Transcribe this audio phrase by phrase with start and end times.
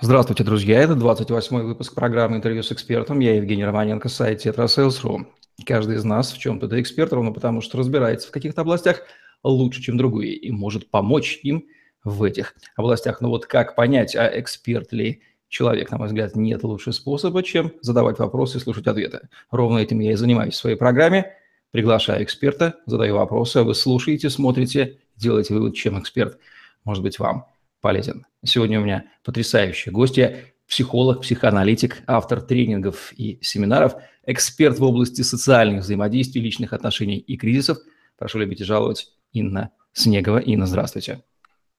[0.00, 0.78] Здравствуйте, друзья.
[0.78, 3.18] Это 28-й выпуск программы «Интервью с экспертом».
[3.18, 5.26] Я Евгений Романенко, сайт Tetrasales.ru.
[5.66, 9.02] Каждый из нас в чем-то да эксперт, ровно потому что разбирается в каких-то областях
[9.42, 11.66] лучше, чем другие, и может помочь им
[12.04, 13.20] в этих областях.
[13.20, 17.72] Но вот как понять, а эксперт ли человек, на мой взгляд, нет лучшего способа, чем
[17.80, 19.28] задавать вопросы и слушать ответы.
[19.50, 21.32] Ровно этим я и занимаюсь в своей программе.
[21.72, 26.38] Приглашаю эксперта, задаю вопросы, а вы слушаете, смотрите, делаете вывод, чем эксперт
[26.84, 27.46] может быть вам
[27.80, 28.26] полезен.
[28.44, 33.94] Сегодня у меня потрясающие гости, психолог, психоаналитик, автор тренингов и семинаров,
[34.26, 37.78] эксперт в области социальных взаимодействий, личных отношений и кризисов.
[38.16, 40.38] Прошу любить и жаловать Инна Снегова.
[40.38, 41.22] Инна, здравствуйте.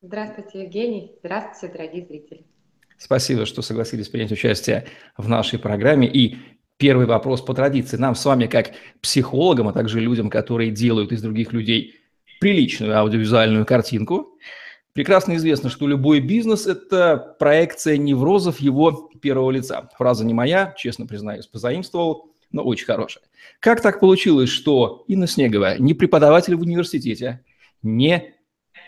[0.01, 1.11] Здравствуйте, Евгений.
[1.19, 2.45] Здравствуйте, дорогие зрители.
[2.97, 4.85] Спасибо, что согласились принять участие
[5.17, 6.07] в нашей программе.
[6.07, 6.37] И
[6.77, 7.97] первый вопрос по традиции.
[7.97, 11.95] Нам с вами, как психологам, а также людям, которые делают из других людей
[12.39, 14.29] приличную аудиовизуальную картинку–
[14.93, 19.89] Прекрасно известно, что любой бизнес– это проекция неврозов его первого лица.
[19.97, 23.23] Фраза не моя, честно признаюсь, позаимствовал, но очень хорошая.
[23.59, 27.45] Как так получилось, что Инна Снегова не преподаватель в университете,
[27.83, 28.33] не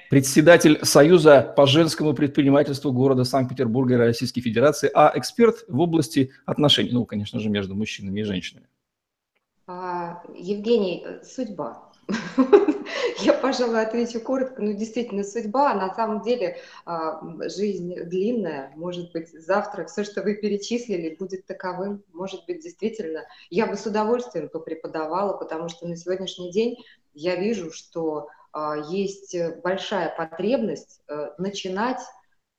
[0.10, 6.90] председатель Союза по женскому предпринимательству города Санкт-Петербурга и Российской Федерации, а эксперт в области отношений,
[6.92, 8.68] ну, конечно же, между мужчинами и женщинами?
[9.68, 11.91] А, Евгений, судьба.
[13.20, 14.62] Я, пожалуй, отвечу коротко.
[14.62, 15.74] Ну, действительно, судьба.
[15.74, 18.72] На самом деле а, жизнь длинная.
[18.76, 22.04] Может быть, завтра все, что вы перечислили, будет таковым.
[22.14, 23.24] Может быть, действительно.
[23.50, 26.78] Я бы с удовольствием попреподавала, потому что на сегодняшний день
[27.14, 32.00] я вижу, что а, есть большая потребность э, начинать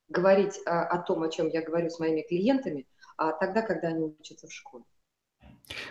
[0.09, 4.53] говорить о том, о чем я говорю с моими клиентами, тогда, когда они учатся в
[4.53, 4.85] школе.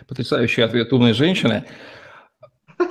[0.06, 1.64] Потрясающий ответ умной женщины.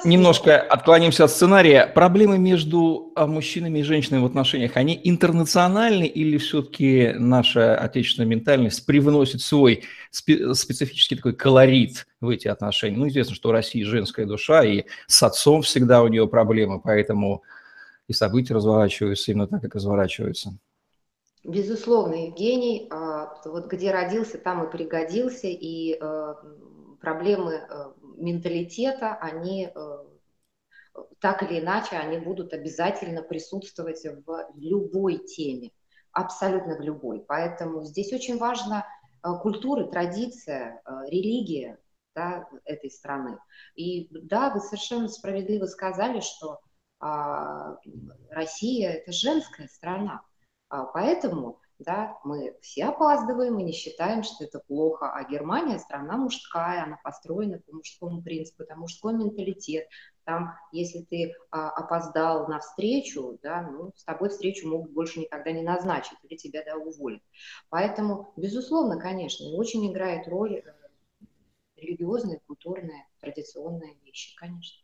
[0.03, 1.85] Немножко отклонимся от сценария.
[1.87, 8.85] Проблемы между а, мужчинами и женщинами в отношениях, они интернациональны или все-таки наша отечественная ментальность
[8.85, 12.97] привносит свой специфический такой колорит в эти отношения?
[12.97, 17.43] Ну, известно, что у России женская душа, и с отцом всегда у нее проблемы, поэтому
[18.07, 20.57] и события разворачиваются именно так, как разворачиваются.
[21.43, 26.33] Безусловно, Евгений, а, вот где родился, там и пригодился, и э,
[26.99, 27.61] проблемы
[28.17, 29.97] менталитета, они э,
[31.19, 35.71] так или иначе, они будут обязательно присутствовать в любой теме,
[36.11, 37.23] абсолютно в любой.
[37.27, 38.85] Поэтому здесь очень важна
[39.23, 41.79] э, культура, традиция, религия
[42.15, 43.37] да, этой страны.
[43.75, 46.59] И да, вы совершенно справедливо сказали, что
[46.99, 47.77] а,
[48.29, 50.21] Россия– это женская страна.
[50.69, 56.17] А, поэтому да, мы все опаздываем, мы не считаем, что это плохо, а Германия страна
[56.17, 59.87] мужская, она построена по мужскому принципу, это мужской менталитет,
[60.23, 65.51] там, если ты а, опоздал на встречу, да, ну, с тобой встречу могут больше никогда
[65.51, 67.21] не назначить или тебя, да, уволят.
[67.69, 70.73] Поэтому, безусловно, конечно, очень играет роль э,
[71.75, 74.80] религиозные, культурные, традиционные вещи, конечно.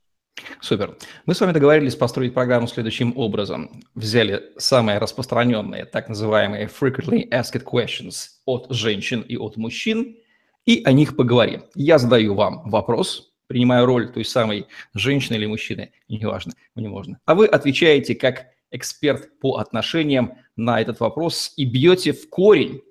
[0.61, 0.97] Супер.
[1.25, 3.81] Мы с вами договорились построить программу следующим образом.
[3.95, 10.17] Взяли самые распространенные, так называемые frequently asked questions от женщин и от мужчин,
[10.65, 11.63] и о них поговорим.
[11.75, 17.19] Я задаю вам вопрос, принимаю роль той самой женщины или мужчины, неважно, мне можно.
[17.25, 22.81] А вы отвечаете как эксперт по отношениям на этот вопрос и бьете в корень,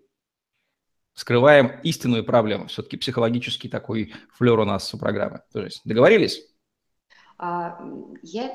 [1.15, 2.69] скрываем истинную проблему.
[2.69, 5.41] Все-таки психологический такой флер у нас у программы.
[5.53, 6.43] То есть договорились?
[7.39, 7.79] А,
[8.23, 8.51] я,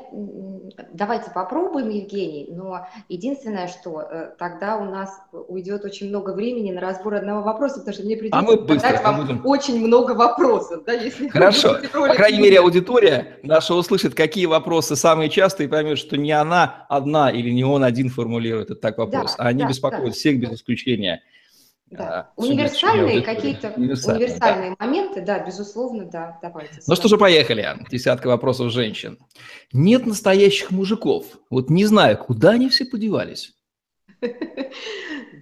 [0.92, 6.82] давайте попробуем, Евгений, но единственное, что э, тогда у нас уйдет очень много времени на
[6.82, 9.46] разбор одного вопроса, потому что мне придется а мы задать вам будем...
[9.46, 10.84] очень много вопросов.
[10.84, 16.00] Да, если Хорошо, по крайней мере аудитория наша услышит, какие вопросы самые частые, и поймет,
[16.00, 19.62] что не она одна или не он один формулирует этот так вопрос, да, а они
[19.62, 20.12] да, беспокоят да.
[20.12, 21.22] всех без исключения.
[21.92, 22.32] Да.
[22.38, 24.86] А, универсальные какие-то универсальные, универсальные да.
[24.86, 26.80] моменты, да, безусловно, да, давайте.
[26.88, 27.68] Ну что же, поехали.
[27.90, 29.20] Десятка вопросов женщин.
[29.74, 31.26] Нет настоящих мужиков.
[31.50, 33.54] Вот не знаю, куда они все подевались.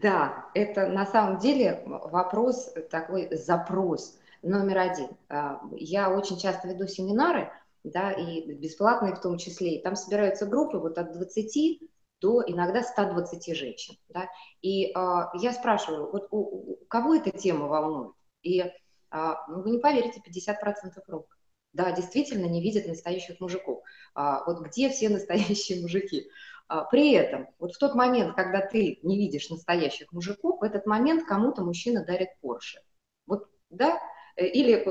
[0.01, 5.09] Да, это на самом деле вопрос, такой запрос номер один.
[5.27, 7.51] А, я очень часто веду семинары,
[7.83, 11.81] да, и бесплатные в том числе, и там собираются группы вот от 20
[12.21, 13.95] до иногда 120 женщин.
[14.09, 14.29] Да?
[14.61, 18.13] И а, я спрашиваю, вот у, у кого эта тема волнует?
[18.41, 18.63] И
[19.11, 21.37] а, ну, вы не поверите, 50% рук.
[21.71, 23.83] Да, действительно не видят настоящих мужиков.
[24.15, 26.29] А, вот где все настоящие мужики?
[26.67, 30.85] А, при этом, вот в тот момент, когда ты не видишь настоящих мужиков, в этот
[30.85, 32.81] момент кому-то мужчина дарит Порше.
[33.27, 33.99] Вот, да,
[34.39, 34.85] или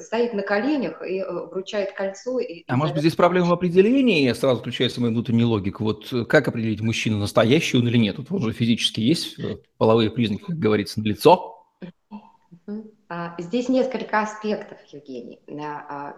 [0.00, 2.38] стоит на коленях и вручает кольцо.
[2.38, 5.82] И, а и может быть здесь проблема в определении, сразу включается моя внутренняя логика.
[5.82, 8.18] Вот как определить, мужчина настоящий он или нет?
[8.18, 9.36] Вот он же физически есть
[9.78, 11.66] половые признаки, как говорится, на лицо.
[13.08, 15.40] А, здесь несколько аспектов, Евгений.
[15.60, 16.16] А,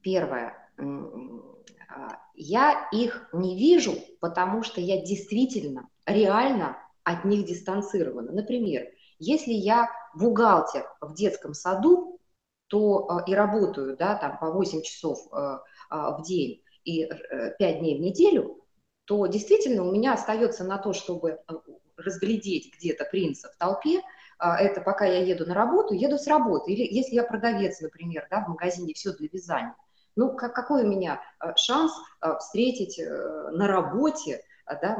[0.00, 0.68] первое.
[0.76, 8.32] А, я их не вижу, потому что я действительно, реально от них дистанцирована.
[8.32, 8.86] Например,
[9.22, 12.18] если я бухгалтер в детском саду,
[12.66, 18.00] то и работаю да, там, по 8 часов в день и 5 э, дней в
[18.00, 18.62] неделю,
[19.04, 21.52] то действительно у меня остается на то, чтобы э,
[21.96, 24.00] разглядеть где-то принца в толпе,
[24.38, 26.72] а, это пока я еду на работу, еду с работы.
[26.72, 29.76] Или если я продавец, например, да, в магазине все для вязания.
[30.16, 34.98] Ну, как, какой у меня а, шанс а, встретить э, на работе да,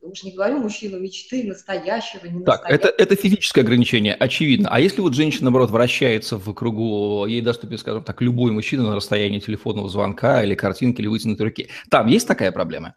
[0.00, 4.68] уж не говорю мужчину мечты, настоящего, не Так, это, это физическое ограничение, очевидно.
[4.70, 8.96] А если вот женщина, наоборот, вращается в кругу, ей доступен, скажем так, любой мужчина на
[8.96, 12.94] расстоянии телефонного звонка или картинки, или вытянутой руки, там есть такая проблема?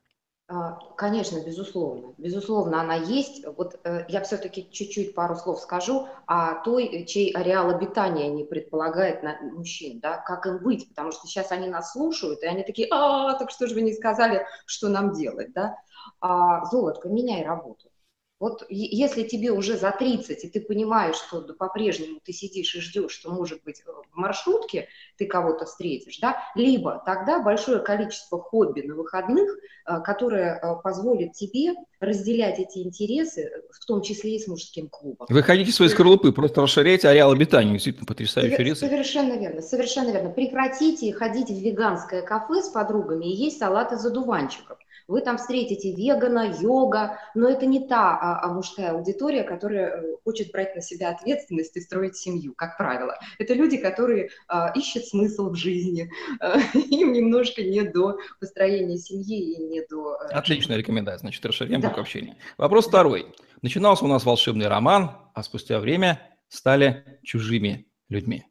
[0.47, 2.13] А, конечно, безусловно.
[2.19, 3.43] Безусловно, она есть.
[3.57, 9.23] Вот э, я все-таки чуть-чуть пару слов скажу о той, чей ареал обитания не предполагает
[9.23, 12.87] на мужчин, да, как им быть, потому что сейчас они нас слушают, и они такие,
[12.91, 15.77] а, так что же вы не сказали, что нам делать, да?
[16.19, 17.89] А, Золотко, меняй работу.
[18.37, 23.13] Вот если тебе уже за 30, и ты понимаешь, что по-прежнему ты сидишь и ждешь,
[23.13, 28.81] что, может быть, э, в маршрутке ты кого-то встретишь, да, либо тогда большое количество хобби
[28.81, 34.47] на выходных, э, которое э, позволит тебе разделять эти интересы, в том числе и с
[34.47, 35.27] мужским клубом.
[35.29, 38.91] Вы хотите свои скорлупы, просто расширяйте ареал обитания, действительно потрясающий рецепт.
[38.91, 40.29] Совершенно верно, совершенно верно.
[40.29, 44.77] Прекратите ходить в веганское кафе с подругами и есть салат из одуванчиков.
[45.07, 50.15] Вы там встретите вегана, йога, но это не та а, а мужская аудитория, которая э,
[50.23, 53.17] хочет брать на себя ответственность и строить семью, как правило.
[53.37, 56.09] Это люди, которые а, ищут смысл в жизни,
[56.39, 60.15] а, им немножко не до построения семьи и не до...
[60.15, 61.89] Э, Отличная рекомендация, значит, расширяем да.
[61.89, 62.37] круг общения.
[62.57, 63.27] Вопрос второй.
[63.61, 68.45] Начинался у нас волшебный роман, а спустя время стали чужими людьми.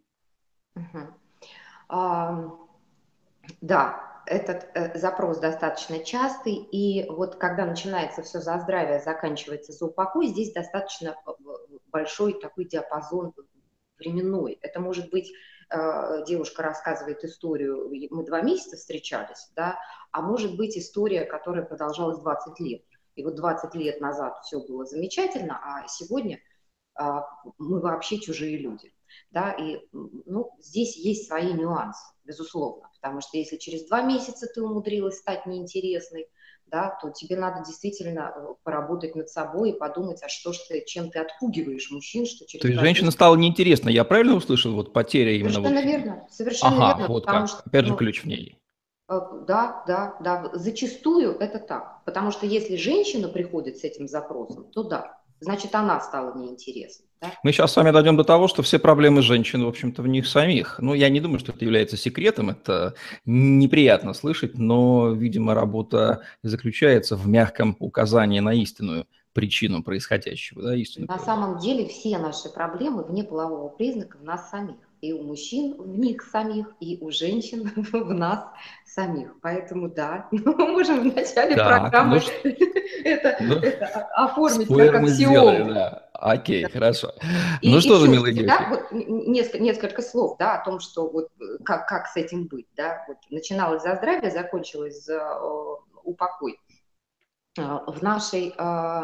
[0.76, 0.98] Угу.
[1.88, 2.50] А,
[3.60, 9.86] да, этот э, запрос достаточно частый, и вот когда начинается все за здравие, заканчивается за
[9.86, 11.30] упокой, здесь достаточно э,
[11.88, 13.34] большой такой диапазон
[13.98, 14.58] временной.
[14.62, 15.32] Это может быть
[15.70, 19.78] э, девушка рассказывает историю, мы два месяца встречались, да,
[20.12, 22.82] а может быть история, которая продолжалась 20 лет.
[23.14, 26.40] И вот 20 лет назад все было замечательно, а сегодня
[26.98, 27.02] э,
[27.58, 28.92] мы вообще чужие люди.
[29.30, 32.90] Да, и ну, здесь есть свои нюансы, безусловно.
[33.00, 36.28] Потому что если через два месяца ты умудрилась стать неинтересной,
[36.66, 40.84] да, то тебе надо действительно э, поработать над собой и подумать, а что ж ты,
[40.86, 42.62] чем ты отпугиваешь мужчин, что через...
[42.62, 43.16] То есть женщина месяца...
[43.16, 45.52] стала неинтересна, я правильно услышал, вот потеря именно...
[45.52, 45.86] Совершенно вот...
[45.86, 47.14] верно, совершенно ага, верно.
[47.14, 48.58] вот как, что, опять же ну, ключ в ней.
[49.08, 54.64] Э, да, да, да, зачастую это так, потому что если женщина приходит с этим запросом,
[54.72, 57.06] то да, значит она стала неинтересной.
[57.42, 60.26] Мы сейчас с вами дойдем до того, что все проблемы женщин, в общем-то, в них
[60.26, 60.78] самих.
[60.78, 62.94] Ну, я не думаю, что это является секретом, это
[63.24, 70.62] неприятно слышать, но, видимо, работа заключается в мягком указании на истинную причину происходящего.
[70.62, 74.76] Да, истинную на самом деле все наши проблемы вне полового признака в нас самих.
[75.04, 78.42] И у мужчин в них самих, и у женщин в нас
[78.86, 79.38] самих.
[79.42, 82.50] Поэтому да, мы можем в начале так, программы ну,
[83.04, 85.74] это, ну, это оформить как аксиому.
[85.74, 86.08] Да.
[86.14, 86.70] Окей, да.
[86.70, 87.12] хорошо.
[87.60, 88.56] И, ну и что же, милые девочки.
[88.58, 92.46] Да, вот несколько, несколько слов, да, о том, что вот э, как, как с этим
[92.46, 93.04] быть, да.
[93.06, 96.58] Вот начиналось за здравие, закончилось за э, упокой.
[97.58, 99.02] Э, в нашей э,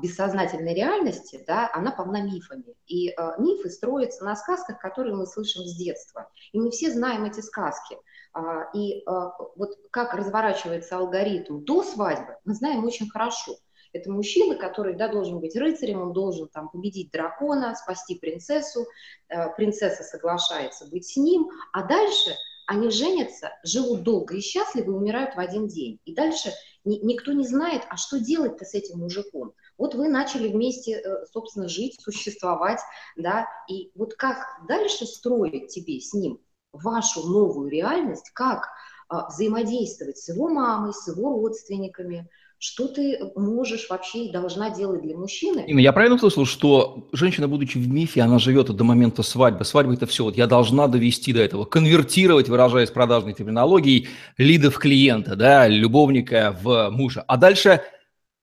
[0.00, 2.76] бессознательной реальности, да, она полна мифами.
[2.86, 6.30] И э, мифы строятся на сказках, которые мы слышим с детства.
[6.52, 7.96] И мы все знаем эти сказки.
[8.36, 9.04] Э, и
[9.56, 13.56] вот как разворачивается алгоритм до свадьбы, мы знаем очень хорошо.
[13.94, 18.86] Это мужчина, который да, должен быть рыцарем, он должен там, победить дракона, спасти принцессу,
[19.28, 22.34] э, принцесса соглашается быть с ним, а дальше
[22.66, 26.00] они женятся, живут долго и счастливо и умирают в один день.
[26.04, 26.52] И дальше
[26.84, 29.52] ни, никто не знает, а что делать-то с этим мужиком.
[29.78, 32.80] Вот вы начали вместе, э, собственно, жить, существовать,
[33.16, 34.38] да, и вот как
[34.68, 36.40] дальше строить тебе с ним
[36.72, 38.68] вашу новую реальность, как
[39.08, 42.28] а, взаимодействовать с его мамой, с его родственниками,
[42.58, 45.64] что ты можешь вообще и должна делать для мужчины?
[45.66, 49.66] Инна, я правильно услышал, что женщина, будучи в мифе, она живет до момента свадьбы.
[49.66, 50.24] Свадьба– это все.
[50.24, 56.88] Вот я должна довести до этого, конвертировать, выражаясь продажной терминологией, лидов клиента, да, любовника в
[56.90, 57.22] мужа.
[57.26, 57.82] А дальше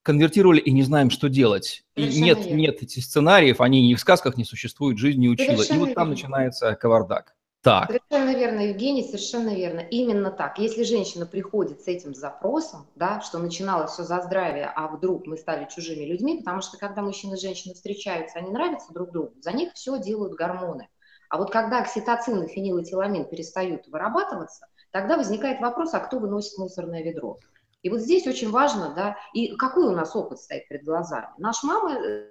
[0.03, 1.84] конвертировали и не знаем, что делать.
[1.96, 2.58] Совершенно и нет, верно.
[2.58, 5.55] нет этих сценариев, они ни в сказках не существуют, жизнь не учила.
[5.55, 6.12] Совершенно и вот там верно.
[6.12, 7.36] начинается кавардак.
[7.63, 9.81] Так, Совершенно верно, Евгений, совершенно верно.
[9.81, 10.58] Именно так.
[10.58, 15.38] Если женщина приходит с этим запросом, да, что начиналось все за здравие, а вдруг мы
[15.38, 19.51] стали чужими людьми, потому что когда мужчина и женщина встречаются, они нравятся друг другу, за
[19.51, 20.89] них все делают гормоны.
[21.29, 27.03] А вот когда окситоцин и фенилэтиламин перестают вырабатываться, тогда возникает вопрос, а кто выносит мусорное
[27.03, 27.38] ведро?
[27.83, 31.27] И вот здесь очень важно, да, и какой у нас опыт стоит перед глазами.
[31.38, 32.27] Наша мама, э,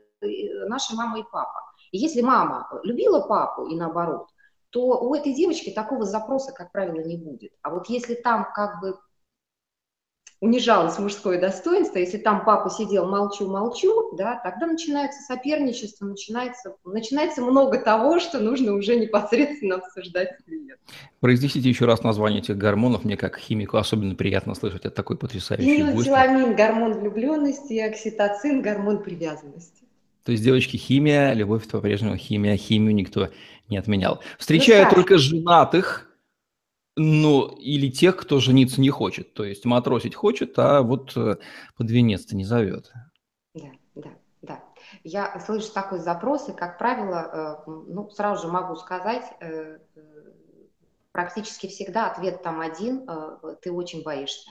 [0.66, 1.62] наша мама и папа.
[1.90, 4.28] И если мама любила папу и наоборот,
[4.71, 7.52] то у этой девочки такого запроса, как правило, не будет.
[7.62, 8.97] А вот если там как бы
[10.40, 17.78] унижалось мужское достоинство, если там папа сидел молчу-молчу, да, тогда начинается соперничество, начинается, начинается много
[17.78, 20.78] того, что нужно уже непосредственно обсуждать с клиентом.
[21.20, 23.04] произнесите еще раз название этих гормонов.
[23.04, 26.09] Мне как химику особенно приятно слышать от такой потрясающей гости.
[26.09, 29.85] Фенилэтиламин– гормон влюбленности, окситоцин– гормон привязанности.
[30.25, 33.28] То есть, девочки, химия, любовь это по-прежнему химия, химию никто
[33.68, 34.20] не отменял.
[34.38, 36.10] Встречаю Ну, только женатых,
[36.97, 39.35] ну, или тех, кто жениться не хочет.
[39.35, 41.37] То есть матросить хочет, а вот э,
[41.76, 42.92] под венец-то не зовет.
[43.54, 44.11] Да, да,
[44.42, 44.64] да.
[45.04, 49.78] Я слышу такой запрос, и, как правило, э, ну, сразу же могу сказать, э,
[51.12, 53.06] практически всегда ответ там один,
[53.62, 54.50] ты очень боишься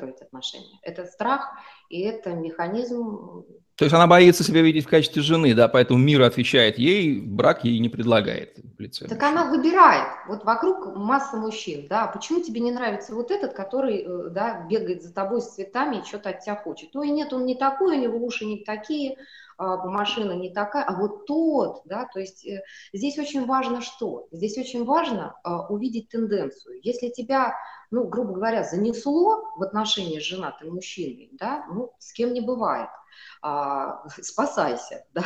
[0.00, 0.78] строить отношения.
[0.82, 1.52] Это страх,
[1.88, 3.44] и это механизм
[3.76, 7.64] То есть она боится себя видеть в качестве жены, да, поэтому мир отвечает ей, брак
[7.64, 9.06] ей не предлагает в лице.
[9.06, 10.08] Так она выбирает.
[10.28, 12.06] Вот вокруг масса мужчин, да.
[12.06, 16.04] Почему тебе не нравится вот этот, который, э, да, бегает за тобой с цветами и
[16.04, 16.94] что-то от тебя хочет?
[16.96, 19.16] Ой, нет, он не такой, у него уши не такие,
[19.60, 22.62] машина не такая, а вот тот, да, то есть э,
[22.92, 24.26] здесь очень важно что?
[24.32, 26.80] Здесь очень важно а, увидеть тенденцию.
[26.82, 27.54] Если тебя,
[27.90, 32.88] ну, грубо говоря, занесло в отношения с женатым мужчиной, да, ну, с кем не бывает,
[33.42, 35.24] а, спасайся, да.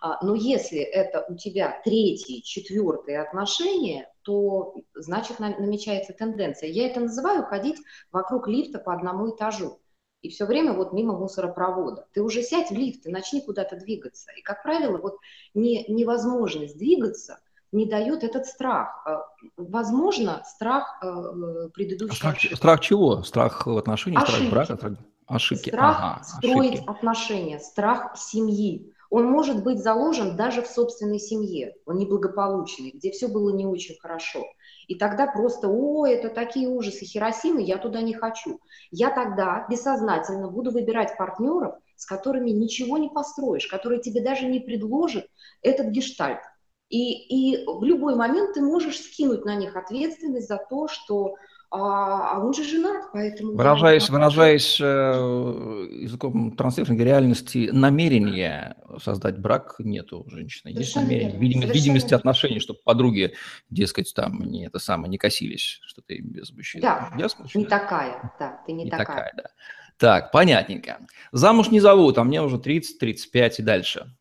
[0.00, 6.68] А, Но если это у тебя третьи, четвертые отношения, то значит на- намечается тенденция.
[6.68, 7.78] Я это называю ходить
[8.12, 9.79] вокруг лифта по одному этажу.
[10.22, 12.06] И все время вот мимо мусоропровода.
[12.12, 14.30] Ты уже сядь в лифт и начни куда-то двигаться.
[14.36, 15.16] И, как правило, вот
[15.54, 17.38] не, невозможность двигаться
[17.72, 19.02] не дает этот страх.
[19.06, 19.24] А,
[19.56, 22.54] Возможно, страх э, э, предыдущей Страх, ошибки.
[22.54, 23.22] страх чего?
[23.22, 24.92] Страх в отношениях, страх брака, страх
[25.26, 25.68] ошибки.
[25.68, 26.90] Страх Ага, строить ошибки.
[26.90, 28.92] отношения, страх семьи.
[29.08, 33.96] Он может быть заложен даже в собственной семье, он неблагополучный, где все было не очень
[34.00, 34.44] хорошо.
[34.90, 38.58] И тогда просто, о, это такие ужасы Хиросимы, я туда не хочу.
[38.90, 44.58] Я тогда бессознательно буду выбирать партнеров, с которыми ничего не построишь, которые тебе даже не
[44.58, 45.28] предложат
[45.62, 46.40] этот гештальт.
[46.88, 51.36] И, и в любой момент ты можешь скинуть на них ответственность за то, что
[51.72, 53.52] а, а он же женат, поэтому...
[53.52, 60.70] я Выражаясь, выражаясь э, языком трансцендентной реальности, намерения создать брак нету у женщины.
[60.70, 63.34] Есть намерение, совершенно видимости отношений, чтобы подруги,
[63.70, 66.82] дескать, там не это самое, не косились, что ты без мужчины.
[66.82, 67.46] Да, Ясно?
[67.54, 69.06] Не такая, да, ты не, Не такая.
[69.06, 69.44] такая, да.
[69.96, 70.98] Так, понятненько.
[71.30, 74.16] Замуж не зовут, а мне уже 30, 35 и дальше.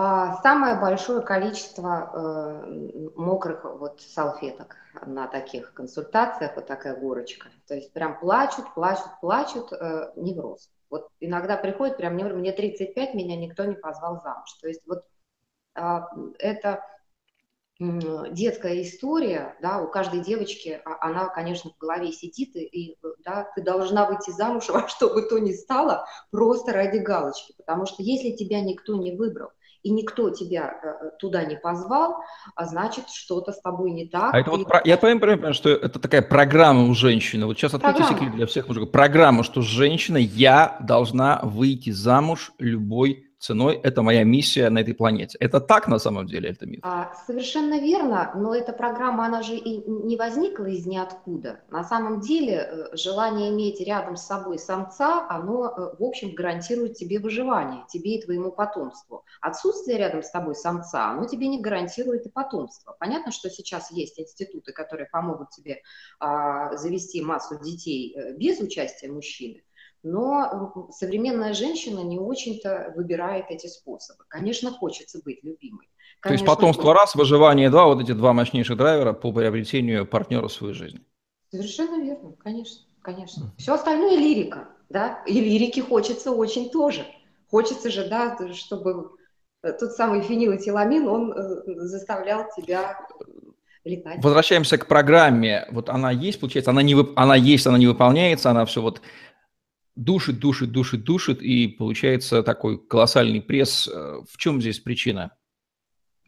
[0.00, 7.48] А, Самое большое количество э, мокрых вот салфеток на таких консультациях, вот такая горочка.
[7.66, 10.70] То есть прям плачут, плачут, плачут, э, невроз.
[10.88, 14.52] Вот иногда приходит прям невроз, мне 35, меня никто не позвал замуж.
[14.60, 15.04] То есть вот
[15.74, 16.84] а, это
[17.80, 23.48] детская история, да, у каждой девочки, а- она, конечно, в голове сидит, и, и, да,
[23.54, 28.02] ты должна выйти замуж во что бы то ни стало, просто ради галочки, потому что
[28.02, 29.50] если тебя никто не выбрал,
[29.88, 32.18] и никто тебя э, туда не позвал,
[32.54, 34.34] а значит, что-то с тобой не так.
[34.34, 37.46] А это ты- вот, про- я понимаю, что это такая программа у женщины.
[37.46, 38.06] Вот сейчас Программа.
[38.06, 38.90] секрет для всех мужиков.
[38.90, 43.80] Программа, что женщина, я должна выйти замуж любой ценой.
[43.82, 45.38] Это моя миссия на этой планете.
[45.40, 46.80] Это так на самом деле, это миф?
[46.82, 51.60] А, Совершенно верно, но эта программа, она же и не возникла из ниоткуда.
[51.70, 56.94] На самом деле э, желание иметь рядом с собой самца, оно, э, в общем, гарантирует
[56.94, 59.24] тебе выживание, тебе и твоему потомству.
[59.40, 62.96] Отсутствие рядом с тобой самца, оно тебе не гарантирует и потомство.
[62.98, 65.82] Понятно, что сейчас есть институты, которые помогут тебе
[66.18, 69.62] а, завести массу детей э, без участия мужчины,
[70.02, 74.24] но современная женщина не очень-то выбирает эти способы.
[74.28, 75.86] Конечно, хочется быть любимой.
[76.22, 80.48] То есть Конечно, потомство раз, выживание два, вот эти два мощнейших драйвера по приобретению партнера
[80.48, 81.04] в свою жизнь.
[81.50, 83.52] Совершенно верно, конечно, конечно.
[83.56, 87.06] Все остальное лирика, да, и лирики хочется очень тоже.
[87.50, 89.10] Хочется же, да, чтобы
[89.62, 92.98] э, тот самый фенилэтиламин, он э, заставлял тебя
[93.84, 94.22] летать.
[94.22, 95.66] Возвращаемся к программе.
[95.70, 99.00] Вот она есть, получается, она, не вып- она есть, она не выполняется, она все вот
[99.98, 103.88] душит, душит, душит, душит, и получается такой колоссальный пресс.
[103.88, 105.32] Э, в чем здесь причина?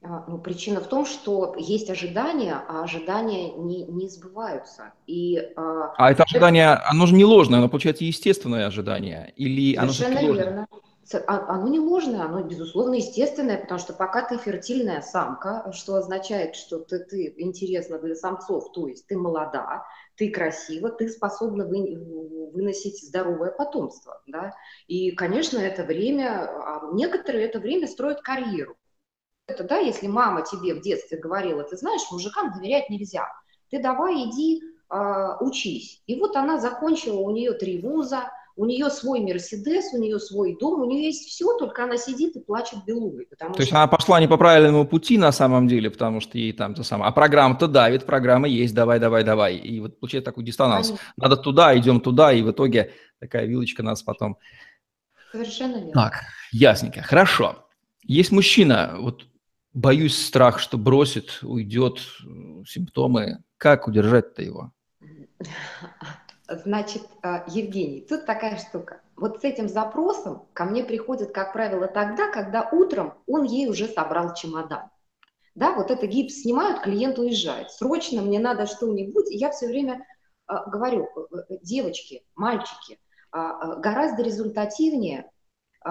[0.02, 4.92] А, ну, причина в том, что есть ожидания, а ожидания не, не сбываются.
[5.06, 9.32] И, а, а это ожидание, оно же не ложное, оно получается естественное ожидание?
[9.36, 10.66] Или Совершенно оно верно.
[11.26, 16.54] А, оно не ложное, оно, безусловно, естественное, потому что пока ты фертильная самка, что означает,
[16.54, 19.84] что ты, ты интересна для самцов, то есть ты молода,
[20.16, 24.22] ты красива, ты способна вы, выносить здоровое потомство.
[24.26, 24.54] Да?
[24.86, 28.76] И, конечно, это время, а некоторые это время строят карьеру.
[29.46, 33.26] Это, да, если мама тебе в детстве говорила, ты знаешь, мужикам доверять нельзя,
[33.68, 36.02] ты давай иди э, учись.
[36.06, 38.30] И вот она закончила, у нее три вуза,
[38.60, 42.36] у нее свой Мерседес, у нее свой дом, у нее есть все, только она сидит
[42.36, 43.24] и плачет белугой.
[43.24, 43.62] То что...
[43.62, 46.82] есть она пошла не по правильному пути на самом деле, потому что ей там то
[46.82, 47.08] самое.
[47.08, 49.56] А программа-то давит, программа есть, давай, давай, давай.
[49.56, 50.88] И вот получается такой диссонанс.
[50.88, 51.06] Конечно.
[51.16, 54.36] Надо туда, идем туда, и в итоге такая вилочка нас потом...
[55.32, 55.92] Совершенно верно.
[55.92, 57.00] Так, ясненько.
[57.00, 57.64] Хорошо.
[58.02, 59.24] Есть мужчина, вот
[59.72, 62.00] боюсь страх, что бросит, уйдет,
[62.66, 63.38] симптомы.
[63.56, 64.72] Как удержать-то его?
[66.50, 69.00] Значит, а, Евгений, тут такая штука.
[69.14, 73.86] Вот с этим запросом ко мне приходит, как правило, тогда, когда утром он ей уже
[73.86, 74.90] собрал чемодан.
[75.54, 77.70] Да, вот это гипс снимают, клиент уезжает.
[77.70, 79.30] Срочно мне надо что-нибудь.
[79.30, 80.04] И я все время
[80.48, 82.98] э, говорю, э, э, девочки, мальчики,
[83.32, 83.38] э,
[83.78, 85.30] гораздо результативнее
[85.84, 85.90] э,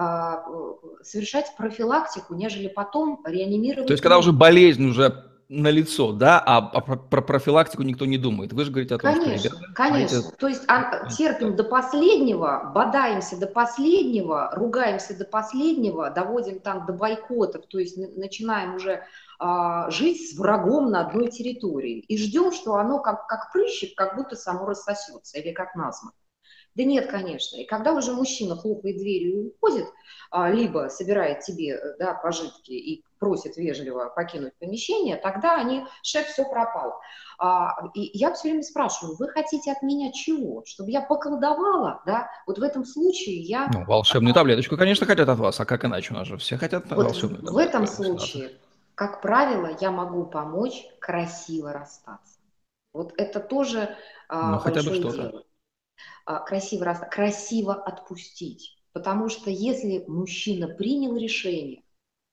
[1.02, 3.86] совершать профилактику, нежели потом реанимировать.
[3.86, 8.06] То есть, когда уже болезнь уже на лицо, да, а, а про, про профилактику никто
[8.06, 8.52] не думает.
[8.52, 9.72] Вы же говорите о том, конечно, что ребята...
[9.74, 10.36] Конечно, знаете...
[10.38, 16.92] То есть а, терпим до последнего, бодаемся до последнего, ругаемся до последнего, доводим там до
[16.92, 19.02] бойкотов, то есть начинаем уже
[19.40, 24.14] а, жить с врагом на одной территории и ждем, что оно как, как прыщик, как
[24.16, 26.14] будто само рассосется или как насморк.
[26.76, 27.56] Да нет, конечно.
[27.56, 29.86] И когда уже мужчина хлопает дверью и уходит,
[30.30, 36.26] а, либо собирает тебе э, да, пожитки и просит вежливо покинуть помещение, тогда они, шеф,
[36.26, 37.00] все пропал.
[37.38, 40.64] А, и я все время спрашиваю, вы хотите от меня чего?
[40.66, 42.28] Чтобы я поколдовала, да?
[42.46, 43.68] Вот в этом случае я...
[43.72, 46.12] Ну, волшебную таблеточку, конечно, хотят от вас, а как иначе?
[46.12, 47.54] У нас же все хотят вот волшебную таблетку.
[47.54, 48.52] В этом случае,
[48.94, 52.38] как правило, я могу помочь красиво расстаться.
[52.92, 53.96] Вот это тоже
[54.28, 55.44] а, ну, хотя бы что-то.
[56.24, 58.76] А, красиво, красиво отпустить.
[58.92, 61.82] Потому что если мужчина принял решение,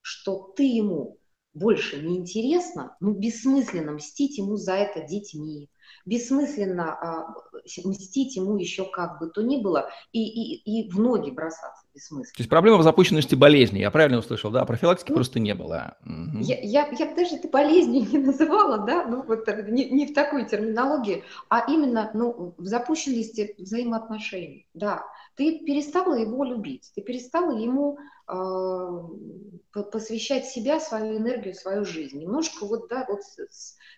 [0.08, 1.18] что ты ему
[1.52, 5.68] больше не интересно, ну, бессмысленно мстить ему за это детьми,
[6.06, 7.34] бессмысленно а,
[7.84, 12.34] мстить ему еще как бы то ни было, и, и, и в ноги бросаться бессмысленно.
[12.34, 14.64] То есть проблема в запущенности болезни, я правильно услышал, да?
[14.64, 15.96] Профилактики ну, просто не было.
[16.04, 16.40] Угу.
[16.40, 20.46] Я, я, я даже это болезнью не называла, да, ну вот не, не в такой
[20.46, 25.04] терминологии, а именно ну, в запущенности взаимоотношений, да.
[25.36, 27.98] Ты перестала его любить, ты перестала ему
[28.28, 32.18] э, посвящать себя, свою энергию, свою жизнь.
[32.18, 33.20] Немножко вот, да, вот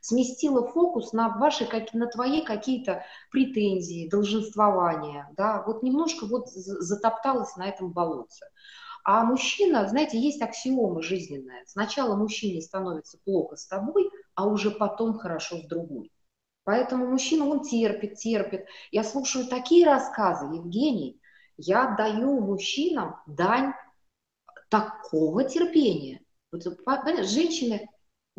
[0.00, 7.68] сместила фокус на ваши, на твои какие-то претензии, долженствования, да, вот немножко вот затопталась на
[7.68, 8.46] этом болотце.
[9.02, 11.64] А мужчина, знаете, есть аксиома жизненная.
[11.66, 16.12] Сначала мужчине становится плохо с тобой, а уже потом хорошо с другой.
[16.64, 18.66] Поэтому мужчина, он терпит, терпит.
[18.90, 21.20] Я слушаю такие рассказы, Евгений,
[21.56, 23.72] я даю мужчинам дань
[24.68, 26.20] такого терпения.
[26.52, 26.62] Вот,
[27.24, 27.88] женщины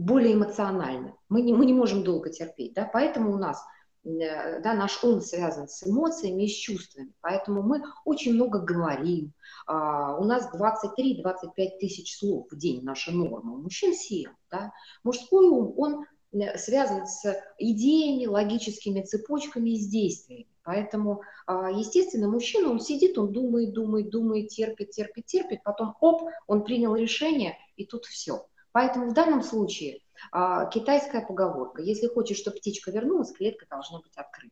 [0.01, 1.13] более эмоциональны.
[1.29, 3.63] Мы не, мы не можем долго терпеть, да, поэтому у нас
[4.03, 9.33] э, да, наш ум связан с эмоциями и с чувствами, поэтому мы очень много говорим.
[9.67, 14.31] А, у нас 23-25 тысяч слов в день наша норма, у мужчин 7.
[14.49, 14.73] Да?
[15.03, 17.23] Мужской ум, он э, связан с
[17.59, 20.47] идеями, логическими цепочками и с действиями.
[20.63, 26.23] Поэтому, а, естественно, мужчина, он сидит, он думает, думает, думает, терпит, терпит, терпит, потом, оп,
[26.47, 28.45] он принял решение, и тут все.
[28.71, 29.99] Поэтому в данном случае
[30.31, 34.51] а, китайская поговорка, если хочешь, чтобы птичка вернулась, клетка должна быть открытой.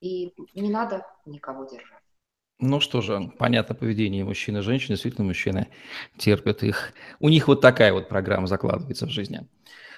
[0.00, 2.00] И не надо никого держать.
[2.58, 4.94] Ну что же, понятно поведение мужчины и женщины.
[4.94, 5.68] Действительно, мужчины
[6.18, 6.92] терпят их.
[7.18, 9.46] У них вот такая вот программа закладывается в жизни.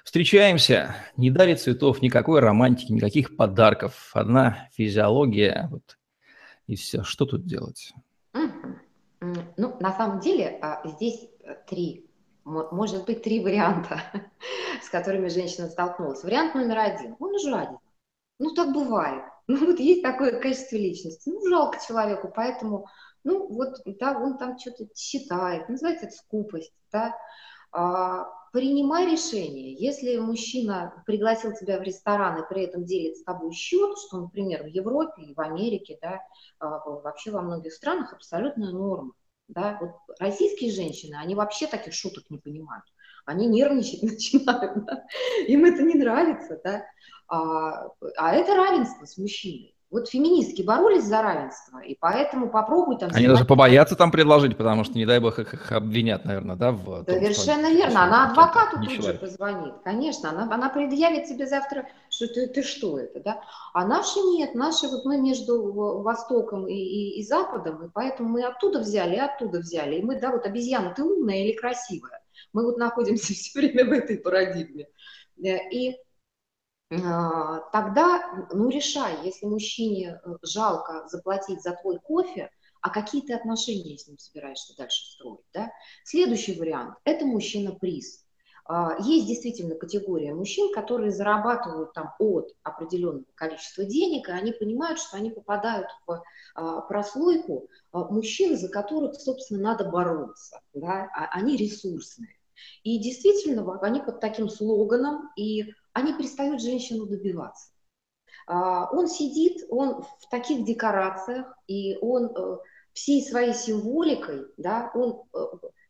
[0.05, 4.11] Встречаемся, не дарит цветов, никакой романтики, никаких подарков.
[4.15, 5.99] Одна физиология, вот,
[6.67, 7.05] и все.
[7.05, 7.93] Что тут делать?
[9.57, 12.07] Ну, на самом деле, а, здесь э, три
[12.45, 14.01] может быть три варианта,
[14.83, 16.25] с которыми женщина столкнулась.
[16.25, 17.17] Вариант номер один.
[17.19, 17.79] Он жаден.
[18.39, 19.25] Ну, так бывает.
[19.49, 21.29] Ну, вот есть такое качество личности.
[21.29, 22.87] Ну, жалко человеку, поэтому,
[23.25, 25.69] ну, вот, да, он там что-то считает.
[25.69, 27.13] Называется это скупость, да.
[27.73, 29.75] А, принимай решение.
[29.75, 34.63] Если мужчина пригласил тебя в ресторан и при этом делит с тобой счет, что, например,
[34.63, 36.21] в Европе и в Америке, да,
[36.61, 39.13] а, вообще во многих странах абсолютная норма.
[39.55, 39.79] Да?
[39.81, 42.85] Вот российские женщины, они вообще таких шуток не понимают.
[43.25, 45.05] Они нервничать начинают, да?
[45.47, 46.61] им это не нравится.
[46.65, 46.85] Да?
[47.29, 49.75] А, а это равенство с мужчиной.
[49.93, 53.11] Вот феминистки боролись за равенство, и поэтому попробуй там...
[53.13, 56.73] Они даже побоятся там предложить, потому что, не дай бог, их, их обвинят, наверное, да?
[56.73, 58.05] В том, Совершенно что, верно.
[58.05, 59.05] Она адвокату тут человек.
[59.05, 59.75] же позвонит.
[59.85, 61.87] Конечно, она, она предъявит тебе завтра,
[62.23, 63.43] что ты, ты что это, да?
[63.73, 64.55] А наши нет.
[64.55, 69.21] Наши, вот мы между Востоком и, и, и Западом, и поэтому мы оттуда взяли, и
[69.21, 69.97] оттуда взяли.
[69.97, 72.23] И мы, да, вот обезьяна, ты умная или красивая?
[72.53, 74.89] Мы вот находимся все время в этой парадигме.
[75.43, 75.97] Э, и
[77.05, 82.51] а, тогда, ну, решай, если мужчине э, жалко заплатить за твой кофе,
[82.83, 85.71] а какие ты отношения с ним собираешься дальше строить, да?
[86.05, 88.27] Следующий вариант– это мужчина-приз.
[88.75, 94.99] А, есть действительно категория мужчин, которые зарабатывают там от определенного количества денег, и они понимают,
[94.99, 96.23] что они попадают в
[96.55, 101.11] а, прослойку мужчин, за которых, собственно, надо бороться, да?
[101.33, 102.35] они ресурсные.
[102.83, 107.73] И действительно, они под таким слоганом и они перестают женщину добиваться.
[108.47, 112.57] А, он сидит, он в таких декорациях, и он э,
[112.95, 115.39] всей своей символикой, да, он э,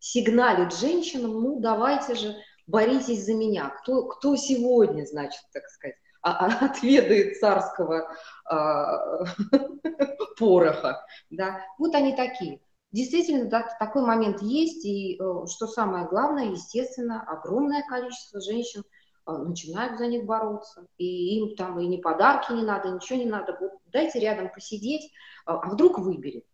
[0.00, 2.36] сигналит женщинам, ну давайте же
[2.66, 3.68] боритесь за меня.
[3.68, 8.08] Кто, кто сегодня, значит, так сказать, а, а, отведает царского
[8.44, 9.24] а,
[10.38, 11.04] пороха.
[11.30, 11.60] Да?
[11.78, 12.60] Вот они такие.
[12.90, 18.82] Действительно, да, такой момент есть, и э, что самое главное, естественно, огромное количество женщин–
[19.24, 20.86] а, начинают за них бороться.
[20.98, 23.56] И им там и ни подарки не надо, ничего не надо.
[23.60, 25.12] Вот дайте рядом посидеть,
[25.44, 26.44] а вдруг выберет.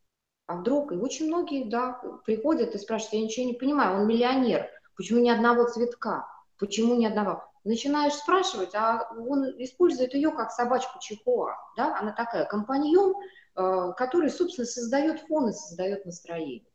[0.47, 0.93] А вдруг?
[0.93, 5.31] И очень многие, да, приходят и спрашивают, я ничего не понимаю, он миллионер, почему ни
[5.31, 6.27] одного цветка,
[6.59, 7.45] почему ни одного?
[7.65, 13.15] Начинаешь спрашивать, а он использует ее как собачку Чихуа, да, она такая компаньон,
[13.55, 16.67] а, который, собственно, создает фон и создает настроение.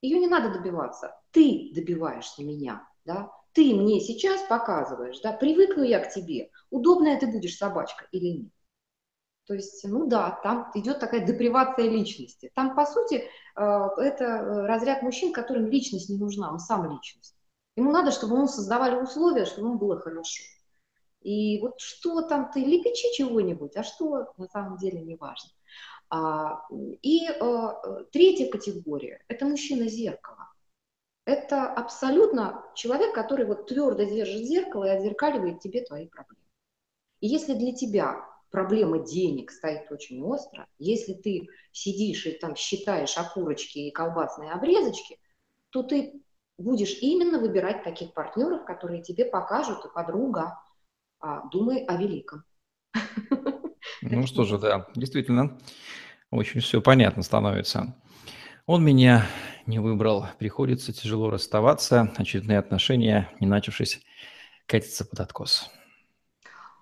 [0.00, 5.98] Ее не надо добиваться, ты добиваешься меня, да, ты мне сейчас показываешь, да, привыкну я
[5.98, 8.52] к тебе, удобная ты будешь собачка или нет.
[9.46, 12.50] То есть, ну да, там идет такая депривация личности.
[12.54, 17.33] Там, по сути, э, это э, разряд мужчин, которым личность не нужна, он сам личность.
[17.76, 20.44] Ему надо, чтобы ему создавали условия, чтобы ему было хорошо.
[21.22, 25.50] И вот что там ты, лепечи чего-нибудь, а что на самом деле не важно.
[26.10, 26.66] А,
[27.02, 27.68] и э,
[28.12, 30.44] третья категория– это мужчина-зеркало
[31.24, 36.42] это абсолютно человек, который вот твердо держит зеркало и отзеркаливает тебе твои проблемы.
[37.20, 43.16] И если для тебя проблема денег стоит очень остро, если ты сидишь и там считаешь
[43.16, 45.18] окурочки и колбасные обрезочки,
[45.70, 46.22] то ты
[46.58, 50.58] будешь именно выбирать таких партнеров, которые тебе покажут, и подруга,
[51.20, 52.44] а, думай о великом.
[54.00, 55.58] Ну что же, да, действительно,
[56.30, 57.94] очень все понятно становится.
[58.66, 59.26] Он меня
[59.66, 64.02] не выбрал, приходится тяжело расставаться, очередные отношения, не начавшись,
[64.66, 65.70] катятся под откос.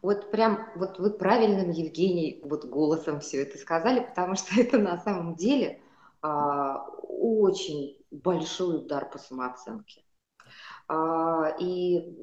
[0.00, 4.98] Вот прям, вот вы правильным, Евгений, вот голосом все это сказали, потому что это на
[4.98, 5.81] самом деле
[6.22, 10.04] очень большой удар по самооценке.
[10.88, 12.16] А, и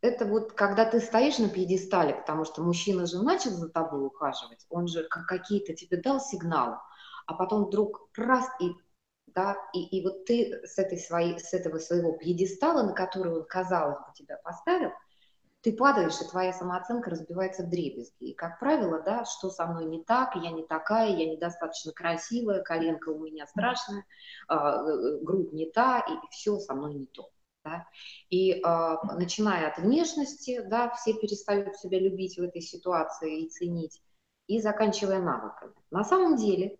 [0.00, 4.64] это вот когда ты стоишь на пьедестале, потому что мужчина же начал за тобой ухаживать,
[4.70, 6.78] он же какие-то тебе дал сигналы,
[7.26, 8.72] а потом вдруг раз и
[9.34, 13.44] да, и, и вот ты с, этой своей, с этого своего пьедестала, на который он,
[13.44, 14.90] казалось бы, тебя поставил,
[15.68, 18.30] ты падаешь, и твоя самооценка разбивается в дребезги.
[18.30, 22.62] И, как правило, да, что со мной не так, я не такая, я недостаточно красивая,
[22.62, 24.06] коленка у меня страшная,
[24.48, 27.28] а, э, грудь не та, и все со мной не то.
[27.64, 27.86] Да?
[28.30, 34.00] И э, начиная от внешности, да, все перестают себя любить в этой ситуации и ценить,
[34.46, 35.74] и заканчивая навыками.
[35.90, 36.78] На самом деле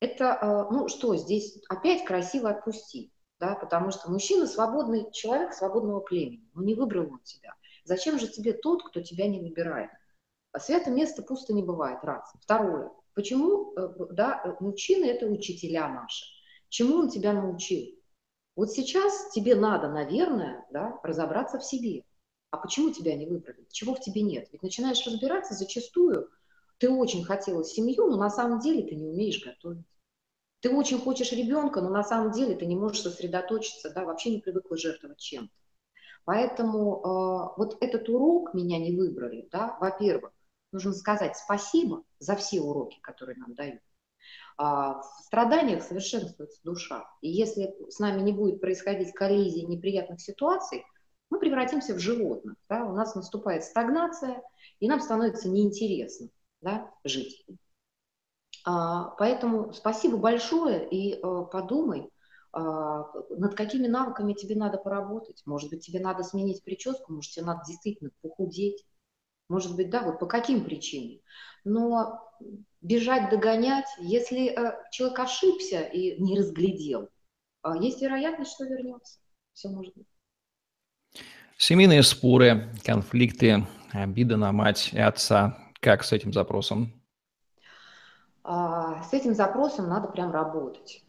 [0.00, 6.00] это, э, ну что, здесь опять красиво отпусти, да, потому что мужчина свободный человек свободного
[6.00, 7.54] племени, ну не выбрал он тебя.
[7.88, 9.90] Зачем же тебе тот, кто тебя не выбирает?
[10.52, 12.30] А свято место пусто не бывает, раз.
[12.42, 16.26] Второе, почему, э, да, э, мужчины это учителя наши.
[16.68, 17.86] Чему он тебя научил?
[18.56, 22.04] Вот сейчас тебе надо, наверное, да, разобраться в себе.
[22.50, 23.66] А почему тебя не выбрали?
[23.70, 24.48] Чего в тебе нет?
[24.52, 26.28] Ведь начинаешь разбираться зачастую,
[26.76, 29.86] ты очень хотела семью, но на самом деле ты не умеешь готовить.
[30.60, 34.40] Ты очень хочешь ребенка, но на самом деле ты не можешь сосредоточиться, да, вообще не
[34.40, 35.54] привыкла жертвовать чем-то.
[36.28, 40.30] Поэтому э, вот этот урок меня не выбрали, да, во-первых,
[40.72, 43.80] нужно сказать спасибо за все уроки, которые нам дают.
[44.58, 47.08] А в страданиях совершенствуется душа.
[47.22, 50.84] И если с нами не будет происходить коллизии неприятных ситуаций,
[51.30, 52.56] мы превратимся в животных.
[52.68, 52.84] Да?
[52.84, 54.42] У нас наступает стагнация,
[54.80, 56.28] и нам становится неинтересно
[56.60, 57.46] да, жить.
[58.66, 62.10] А, поэтому спасибо большое и а, подумай,
[62.52, 65.42] над какими навыками тебе надо поработать.
[65.44, 68.84] Может быть, тебе надо сменить прическу, может, тебе надо действительно похудеть.
[69.48, 71.20] Может быть, да, вот по каким причинам.
[71.64, 72.20] Но
[72.80, 77.08] бежать, догонять, если э, человек ошибся и не разглядел,
[77.64, 79.18] э, есть вероятность, что вернется.
[79.54, 80.06] Все может быть.
[81.56, 85.58] Семейные споры, конфликты, обида на мать и отца.
[85.80, 86.92] Как с этим запросом?
[88.44, 91.02] А, с этим запросом надо прям работать.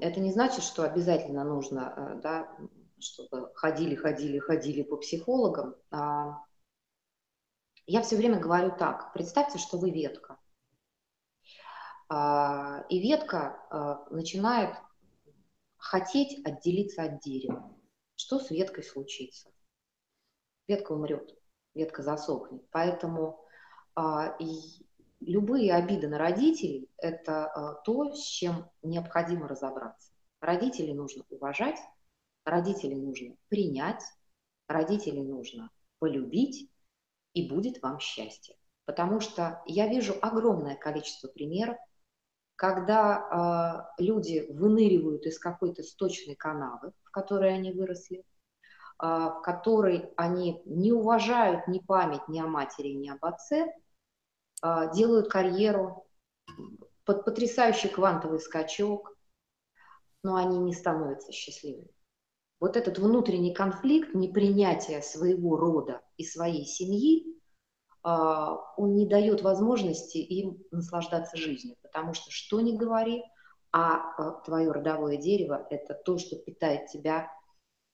[0.00, 2.56] Это не значит, что обязательно нужно, э, да,
[2.98, 5.74] чтобы ходили, ходили, ходили по психологам.
[5.90, 6.42] А,
[7.86, 9.12] я все время говорю так.
[9.12, 10.38] Представьте, что вы ветка.
[12.08, 14.76] А, и ветка начинает
[15.76, 17.74] хотеть отделиться от дерева.
[18.16, 19.50] Что с веткой случится?
[20.66, 21.36] ветка умрет,
[21.74, 22.62] ветка засохнет.
[22.70, 23.44] Поэтому
[23.94, 24.83] а, и
[25.26, 30.12] любые обиды на родителей– это а, то, с чем необходимо разобраться.
[30.40, 31.78] Родителей нужно уважать,
[32.44, 34.02] родителей нужно принять,
[34.68, 36.70] родителей нужно полюбить,
[37.32, 38.56] и будет вам счастье.
[38.84, 41.76] Потому что я вижу огромное количество примеров,
[42.56, 48.24] когда э, люди выныривают из какой-то сточной канавы, в которой они выросли,
[48.96, 53.74] а, в которой они не уважают ни память ни о матери, ни об отце,
[54.62, 56.06] делают карьеру,
[57.04, 59.16] под потрясающий квантовый скачок,
[60.22, 61.90] но они не становятся счастливыми.
[62.60, 67.26] Вот этот внутренний конфликт, непринятие своего рода и своей семьи,
[68.02, 73.22] а, он не дает возможности им наслаждаться жизнью, потому что что ни говори,
[73.72, 77.28] а твое родовое дерево– это то, что питает тебя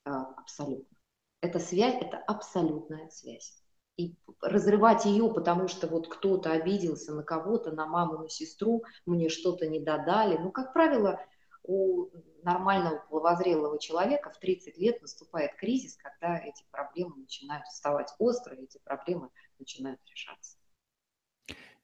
[0.04, 0.96] абсолютно.
[1.40, 3.59] Эта связь– это абсолютная связь.
[3.96, 9.28] И разрывать ее, потому что вот кто-то обиделся на кого-то, на маму, на сестру, мне
[9.28, 10.38] что-то не додали.
[10.38, 11.20] Ну, как правило,
[11.62, 12.08] у
[12.42, 18.78] нормального половозрелого человека в 30 лет наступает кризис, когда эти проблемы начинают вставать остро, эти
[18.78, 20.56] проблемы начинают решаться.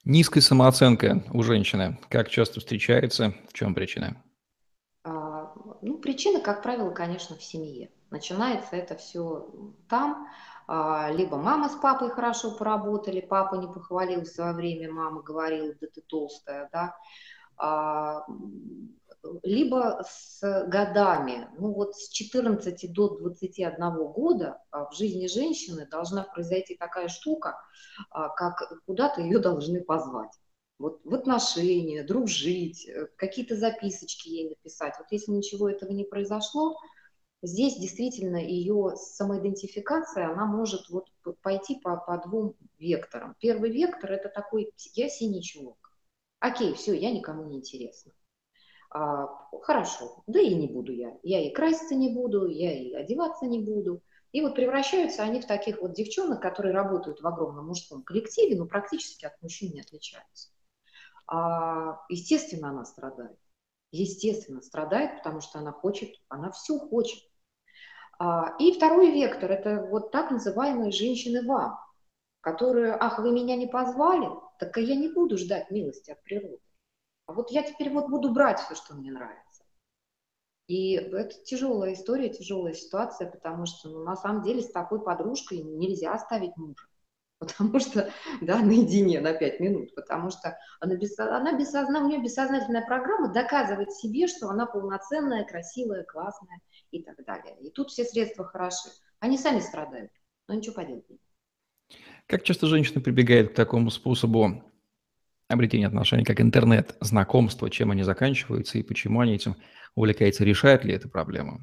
[0.04, 3.34] Низкая самооценка у женщины как часто встречается?
[3.48, 4.22] В чем причина?
[5.02, 7.90] А, ну, причина, как правило, конечно, в семье.
[8.10, 9.50] Начинается это все
[9.88, 10.28] там.
[10.66, 15.74] А, либо мама с папой хорошо поработали, папа не похвалил в свое время, мама говорила,
[15.80, 16.96] да ты толстая, да.
[17.56, 18.26] А,
[19.42, 26.22] либо с годами, ну вот с 14 до 21 года а, в жизни женщины должна
[26.22, 27.58] произойти такая штука,
[28.10, 30.32] как куда-то ее должны позвать
[30.78, 34.94] вот в отношения, дружить, э, какие-то записочки ей написать.
[34.98, 36.76] Вот если ничего этого не произошло,
[37.42, 41.08] Здесь действительно ее самоидентификация, она может вот
[41.42, 43.36] пойти по, по двум векторам.
[43.40, 45.78] Первый вектор– это такой «я синий чулок».
[46.40, 48.12] Окей, все, я никому не интересна.
[48.90, 49.26] А,
[49.62, 51.18] хорошо, да и не буду я.
[51.22, 54.02] Я и краситься не буду, я и одеваться не буду.
[54.32, 58.66] И вот превращаются они в таких вот девчонок, которые работают в огромном мужском коллективе, но
[58.66, 60.50] практически от мужчин не отличаются.
[61.26, 63.38] А, естественно, она страдает
[63.90, 67.22] естественно, страдает, потому что она хочет, она все хочет.
[68.18, 71.78] А, и второй вектор– это вот так называемые женщины вам,
[72.40, 76.60] которые, ах, вы меня не позвали, так я не буду ждать милости от природы.
[77.26, 79.64] А вот я теперь вот буду брать все, что мне нравится.
[80.68, 85.62] И это тяжелая история, тяжелая ситуация, потому что ну, на самом деле с такой подружкой
[85.62, 86.86] нельзя оставить мужа
[87.38, 92.22] потому что, да, наедине на пять минут, потому что она, без, она бессозна, у нее
[92.22, 97.56] бессознательная программа доказывать себе, что она полноценная, красивая, классная и так далее.
[97.60, 98.88] И тут все средства хороши.
[99.20, 100.10] Они сами страдают,
[100.48, 101.04] но ничего поделать
[102.26, 104.62] Как часто женщина прибегает к такому способу
[105.48, 109.56] обретения отношений, как интернет, знакомства, чем они заканчиваются и почему они этим
[109.94, 111.60] увлекаются, решает ли это проблему?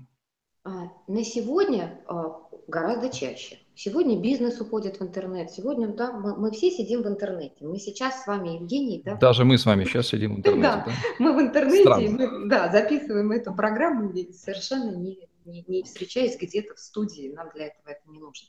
[0.64, 3.60] А, на сегодня а, гораздо чаще.
[3.76, 5.50] Сегодня бизнес уходит в интернет.
[5.52, 7.66] Сегодня, да, мы, мы все сидим в интернете.
[7.66, 9.16] Мы сейчас с вами, Евгений, да?
[9.16, 10.68] Даже мы с вами сейчас сидим в интернете.
[10.68, 10.92] Да, да?
[11.18, 16.80] мы в интернете, мы, да, записываем эту программу совершенно не, не, не встречаясь где-то в
[16.80, 17.34] студии.
[17.34, 18.48] Нам для этого это не нужно.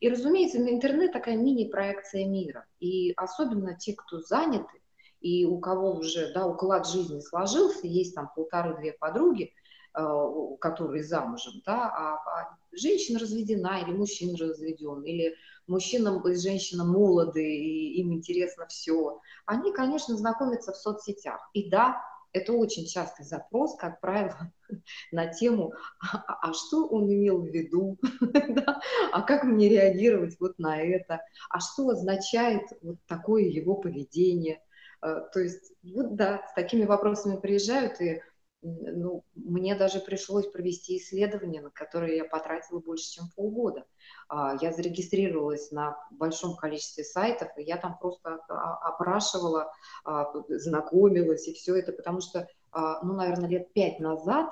[0.00, 2.66] И, разумеется, интернет такая мини-проекция мира.
[2.78, 4.82] И особенно те, кто заняты,
[5.22, 9.54] и у кого уже да, уклад жизни сложился, есть там полторы-две подруги–
[9.98, 10.28] Э,
[10.60, 15.34] который замужем, да, а, а женщина разведена или мужчина разведен, или
[15.66, 21.40] мужчина и женщина молоды, и им интересно все, они, конечно, знакомятся в соцсетях.
[21.54, 22.00] И да,
[22.32, 24.52] Это очень частый запрос, как правило,
[25.12, 27.98] на тему, а, а что он имел в виду,
[29.12, 34.60] а как мне реагировать вот на это, а что означает вот такое его поведение.
[35.02, 38.20] Э, то есть, вот да, с такими вопросами приезжают, и
[38.66, 43.84] ну, мне даже пришлось провести исследование, на которое я потратила больше, чем полгода.
[44.28, 49.72] А, я зарегистрировалась на большом количестве сайтов, и я там просто опрашивала,
[50.04, 54.50] а, знакомилась и все это, потому что, а, ну, наверное, лет пять назад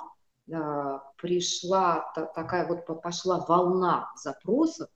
[1.16, 4.90] пришла такая вот, пошла волна запросов,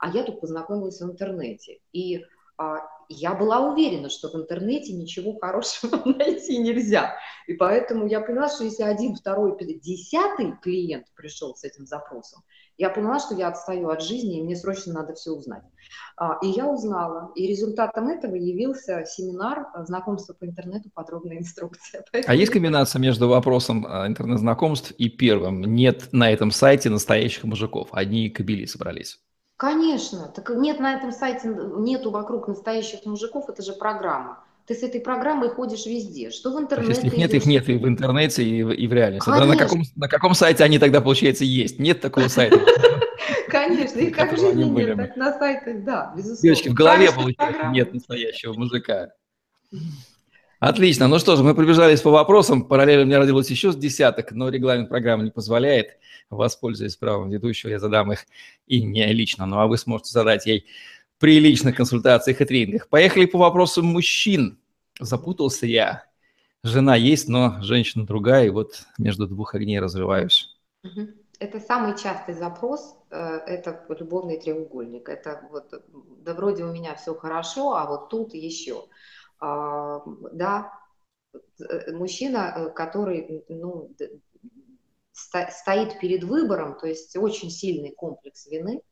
[0.00, 1.78] а я тут познакомилась в интернете.
[1.92, 2.24] И
[3.08, 7.16] я была уверена, что в интернете ничего хорошего найти нельзя.
[7.46, 12.42] И поэтому я поняла, что если один, второй, десятый клиент пришел с этим запросом,
[12.76, 15.64] я поняла, что я отстаю от жизни, и мне срочно надо все узнать.
[16.16, 17.32] А, и я узнала.
[17.34, 22.04] И результатом этого явился семинар знакомства по интернету, подробная инструкция.
[22.12, 22.32] Поэтому...
[22.32, 25.62] А есть комбинация между вопросом а, интернет-знакомств и первым?
[25.62, 29.18] Нет на этом сайте настоящих мужиков, одни кабели собрались.
[29.58, 30.28] Конечно.
[30.28, 34.44] Так нет на этом сайте, нету вокруг настоящих мужиков, это же программа.
[34.66, 36.30] Ты с этой программой ходишь везде.
[36.30, 36.92] Что в интернете?
[36.92, 39.28] Если их нет, их нет и в интернете, и в, и в реальности.
[39.28, 41.80] Тогда на каком, на каком сайте они тогда, получается, есть?
[41.80, 42.60] Нет такого сайта.
[43.48, 46.42] Конечно, и как в жизни нет, так на сайтах, да, безусловно.
[46.42, 49.08] Девочки, в голове, получается, нет настоящего мужика.
[50.60, 51.06] Отлично.
[51.06, 52.64] Ну что же, мы пробежались по вопросам.
[52.64, 55.98] Параллельно у меня родилось еще с десяток, но регламент программы не позволяет.
[56.30, 58.26] Воспользуясь правом ведущего, я задам их
[58.66, 59.46] и не лично.
[59.46, 60.66] Ну а вы сможете задать ей
[61.18, 62.88] при личных консультациях и тренингах.
[62.88, 64.58] Поехали по вопросам мужчин.
[64.98, 66.04] Запутался я.
[66.64, 70.56] Жена есть, но женщина другая, и вот между двух огней развиваюсь.
[71.38, 73.16] Это самый частый запрос, э,
[73.46, 75.08] это любовный треугольник.
[75.08, 75.72] Это вот,
[76.24, 78.86] да вроде у меня все хорошо, а вот тут еще.
[79.40, 80.72] А, да,
[81.32, 83.94] э, мужчина, э, который ну,
[85.12, 88.82] стоит перед выбором, то есть очень сильный комплекс вины,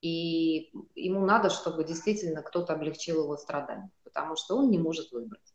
[0.00, 5.54] и ему надо, чтобы действительно кто-то облегчил его страдания, потому что он не может выбрать.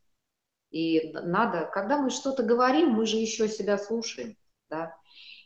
[0.72, 4.38] И надо, когда мы что-то говорим, мы же еще себя слушаем,
[4.70, 4.96] да,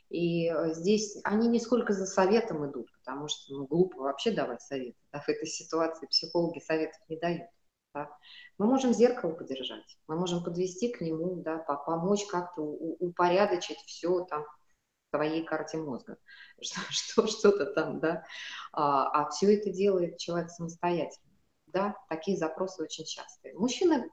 [0.09, 4.61] и э, здесь они не сколько за советом идут, потому что ну, глупо вообще давать
[4.61, 7.49] советы, да, в этой ситуации психологи советов не дают.
[7.93, 8.09] Да.
[8.57, 14.43] Мы можем зеркало подержать, мы можем подвести к нему, да, помочь как-то упорядочить все там
[14.43, 16.17] в твоей карте мозга,
[16.61, 18.23] что, что-то там, да,
[18.71, 21.29] а, а все это делает человек самостоятельно.
[21.67, 23.55] Да, такие запросы очень частые.
[23.55, 24.07] Мужчины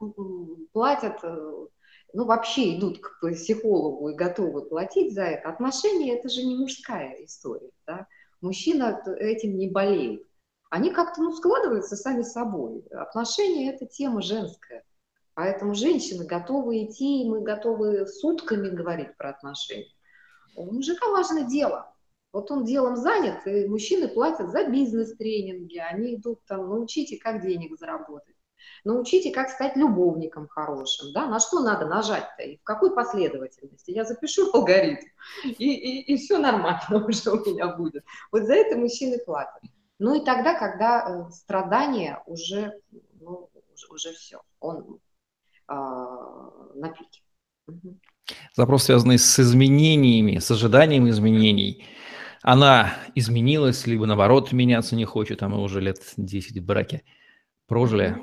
[0.73, 1.67] платят, э,
[2.13, 5.49] ну, вообще идут к психологу и готовы платить за это.
[5.49, 8.07] Отношения– это же не мужская история, да.
[8.41, 10.25] Мужчина этим не болеет
[10.71, 12.81] они как-то ну, складываются сами собой.
[12.91, 14.85] Отношения– это тема женская.
[15.33, 19.91] Поэтому женщины готовы идти, и мы готовы сутками говорить про отношения.
[20.55, 21.93] У мужика важно дело.
[22.31, 27.77] Вот он делом занят, и мужчины платят за бизнес-тренинги, они идут там, научите, как денег
[27.77, 28.35] заработать,
[28.85, 33.91] научите, как стать любовником хорошим, да, на что надо нажать-то и в какой последовательности.
[33.91, 35.05] Я запишу алгоритм,
[35.43, 38.05] и, и, и все нормально уже у меня будет.
[38.31, 39.61] Вот за это мужчины платят.
[40.03, 42.73] Ну и тогда, когда э, страдание уже,
[43.19, 44.97] ну, уже, уже все, он
[45.67, 47.21] э, на пике.
[48.55, 51.85] Запрос, связанный с изменениями, с ожиданием изменений.
[52.41, 57.03] Она изменилась, либо наоборот меняться не хочет, а мы уже лет 10 в браке
[57.67, 58.17] прожили.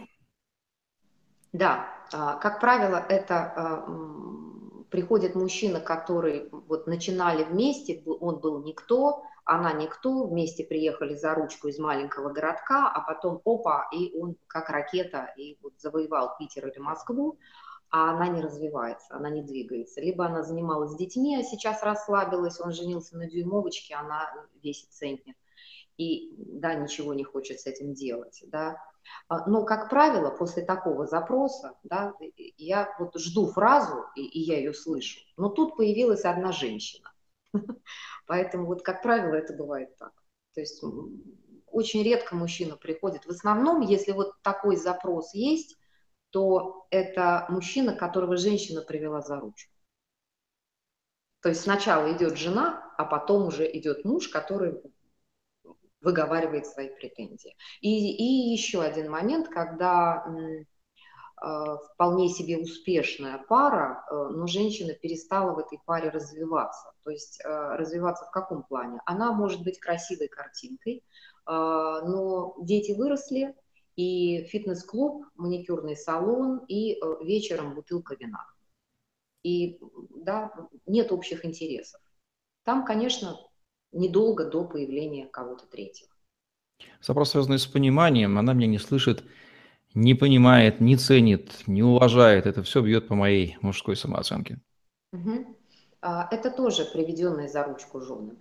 [1.52, 9.22] Да, а, как правило, это а, приходит мужчина, который вот начинали вместе, он был никто,
[9.48, 14.68] она никто, вместе приехали за ручку из маленького городка, а потом опа, и он как
[14.68, 17.38] ракета и вот завоевал Питер или Москву,
[17.88, 20.02] а она не развивается, она не двигается.
[20.02, 24.28] Либо она занималась с детьми, а сейчас расслабилась, он женился на дюймовочке, она
[24.62, 25.34] весит центнер.
[25.96, 28.76] И да, ничего не хочет с этим делать, да.
[29.28, 32.12] А, но, как правило, после такого запроса, да,
[32.58, 37.10] я вот жду фразу, и, и я ее слышу, но тут появилась одна женщина.
[38.26, 40.12] Поэтому вот, как правило, это бывает так.
[40.54, 40.82] То есть
[41.66, 43.26] очень редко мужчина приходит.
[43.26, 45.76] В основном, если вот такой запрос есть,
[46.30, 49.72] то это мужчина, которого женщина привела за ручку.
[51.40, 54.74] То есть сначала идет жена, а потом уже идет муж, который
[56.00, 57.56] выговаривает свои претензии.
[57.80, 60.26] И, и еще один момент, когда
[61.94, 66.92] вполне себе успешная пара, э, но женщина перестала в этой паре развиваться.
[67.04, 69.00] То есть э, развиваться в каком плане?
[69.06, 71.04] Она может быть красивой картинкой,
[71.46, 73.54] но дети выросли,
[73.96, 78.44] и фитнес-клуб, маникюрный салон, и вечером бутылка вина.
[79.42, 79.80] и
[80.14, 80.52] да,
[80.84, 82.00] нет общих интересов.
[82.64, 83.38] Там, конечно,
[83.92, 86.10] недолго до появления кого-то третьего.
[87.06, 89.24] Вопрос, связанный с пониманием, она меня не слышит,
[89.98, 92.46] не понимает, не ценит, не уважает.
[92.46, 94.60] Это все бьет по моей мужской самооценке.
[95.12, 95.56] Угу.
[96.00, 98.38] Это тоже приведенные за ручку женами.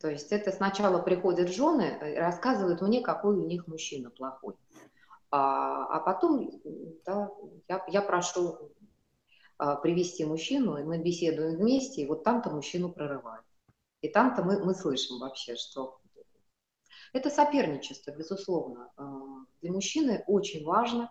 [0.00, 4.54] То есть это сначала приходят жены рассказывают мне, какой у них мужчина плохой.
[5.30, 6.50] А, а потом
[7.04, 7.30] да,
[7.68, 8.70] я, я прошу
[9.58, 13.44] а, привести мужчину, и мы беседуем вместе, и вот там-то мужчину прорывает.
[14.00, 16.00] И там-то мы, мы слышим вообще, что
[17.14, 18.92] это соперничество, безусловно.
[18.96, 19.04] А,
[19.62, 21.10] для мужчины очень важно,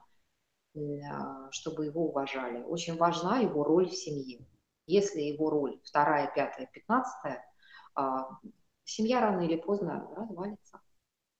[0.76, 2.62] а, чтобы его уважали.
[2.64, 4.46] Очень важна его роль в семье.
[4.86, 7.44] Если его роль вторая, пятая, пятнадцатая,
[8.84, 10.82] семья рано или поздно развалится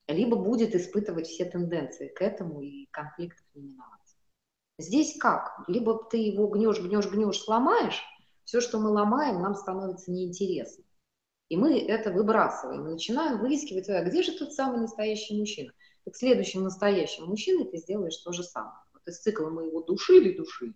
[0.08, 4.00] либо будет испытывать все тенденции к этому и конфликтов не миновать.
[4.78, 5.64] Здесь как?
[5.68, 8.04] Либо ты его гнешь, гнешь, гнешь, сломаешь,
[8.44, 10.84] все, что мы ломаем, нам становится неинтересно.
[11.54, 15.72] И мы это выбрасываем, и начинаем выискивать, а где же тот самый настоящий мужчина?
[16.04, 18.74] Так следующим настоящим мужчиной ты сделаешь то же самое.
[18.92, 20.74] Вот из цикла мы его душили, душили,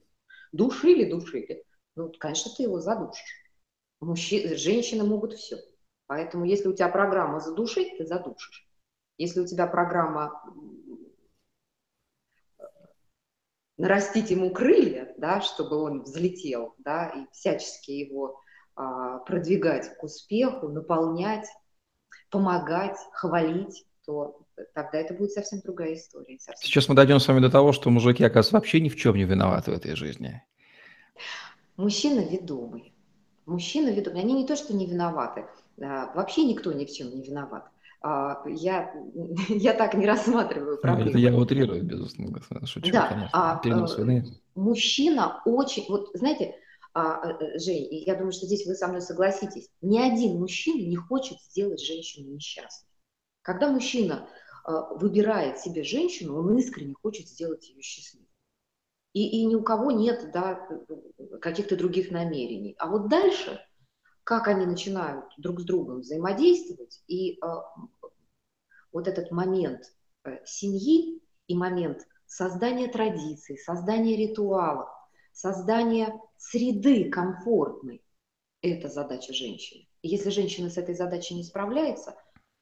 [0.52, 1.66] душили, душили.
[1.96, 3.50] Ну, конечно, ты его задушишь.
[4.02, 5.58] Мужчины, женщины могут все.
[6.06, 8.70] Поэтому если у тебя программа задушить, ты задушишь.
[9.18, 10.44] Если у тебя программа
[13.78, 18.44] нарастить ему крылья, да, чтобы он взлетел, да, и всячески его
[19.26, 21.48] продвигать к успеху, наполнять,
[22.30, 24.40] помогать, хвалить, то
[24.74, 26.38] тогда это будет совсем другая история.
[26.40, 29.16] Совсем Сейчас мы дойдем с вами до того, что мужики, оказывается, вообще ни в чем
[29.16, 30.44] не виноваты в этой жизни.
[31.76, 32.94] Мужчина ведомый.
[33.46, 34.22] Мужчина ведомый.
[34.22, 35.46] Они не то, что не виноваты.
[35.82, 37.70] А, вообще никто ни в чем не виноват.
[38.02, 38.94] А, я,
[39.50, 41.10] я так не рассматриваю ну, проблему.
[41.10, 43.30] Это я утрирую, безусловно, шучу, да, конечно.
[43.34, 44.26] А, Перенос вины.
[44.56, 46.67] Мужчина очень, вот знаете, а, э, э,
[47.56, 51.82] Жень, я думаю, что здесь вы со мной согласитесь, ни один мужчина не хочет сделать
[51.82, 52.90] женщину несчастной.
[53.42, 54.28] Когда мужчина
[54.66, 58.28] выбирает себе женщину, он искренне хочет сделать ее счастливой.
[59.14, 60.68] И, и ни у кого нет да,
[61.40, 62.76] каких-то других намерений.
[62.78, 63.62] А вот дальше
[64.28, 67.48] как они начинают друг с другом взаимодействовать, и э,
[68.92, 69.84] вот этот момент
[70.26, 74.90] э, семьи и момент создания традиций, создания ритуалов,
[75.38, 78.02] создания среды комфортной,
[78.62, 79.88] это задача женщины.
[80.02, 82.16] Если женщина с этой задачей не справляется,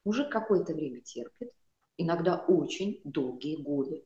[0.04, 1.52] мужик какое-то время терпит,
[1.96, 4.04] иногда очень долгие годы.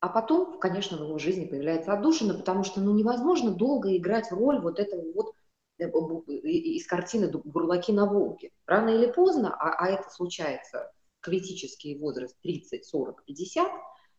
[0.00, 4.60] А потом, конечно, в его жизни появляется отдушина, потому что ну, невозможно долго играть роль
[4.60, 5.34] вот этого вот
[5.78, 8.50] Э, из картины «Бурлаки на Волге».
[8.66, 13.70] Рано или поздно, а, а это случается критический возраст 30, 40, 50,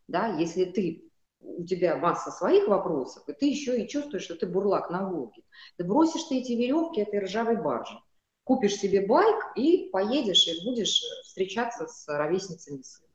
[0.07, 1.09] да, если ты
[1.39, 5.43] у тебя масса своих вопросов, и ты еще и чувствуешь, что ты бурлак на Волге.
[5.77, 7.99] Ты бросишь ты эти веревки этой ржавой баржи,
[8.43, 13.07] купишь себе байк и поедешь, и будешь встречаться с ровесницами сына.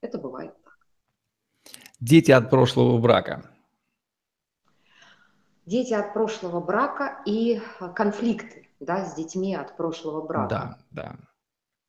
[0.00, 0.78] Это бывает так.
[2.00, 3.52] Дети от прошлого брака
[5.66, 10.78] дети от прошлого брака и а, конфликты да, с детьми от прошлого брака.
[10.90, 11.16] Да,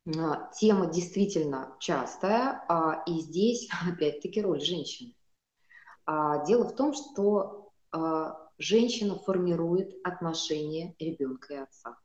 [0.05, 0.21] да.
[0.21, 5.13] А, тема действительно частая, а, и здесь опять-таки роль женщины.
[6.07, 7.71] Дело в том, что
[8.57, 11.97] женщина формирует отношения ребенка и отца.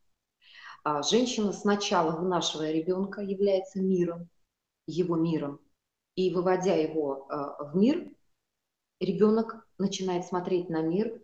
[1.10, 4.28] Женщина сначала, вынашивая ребенка, является миром,
[4.86, 5.60] его миром,
[6.14, 7.28] и выводя его
[7.58, 8.10] в мир,
[9.00, 11.20] ребенок начинает смотреть на мир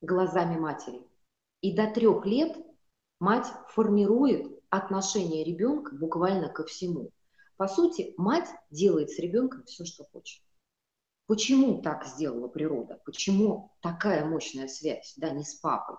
[0.00, 1.06] глазами матери.
[1.60, 2.56] И до трех лет
[3.20, 7.10] мать формирует отношение ребенка буквально ко всему.
[7.56, 10.42] По сути, мать делает с ребенком все, что хочет.
[11.26, 13.00] Почему так сделала природа?
[13.04, 15.96] Почему такая мощная связь, да, не с папой,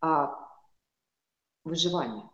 [0.00, 0.34] а
[1.64, 2.30] выживание?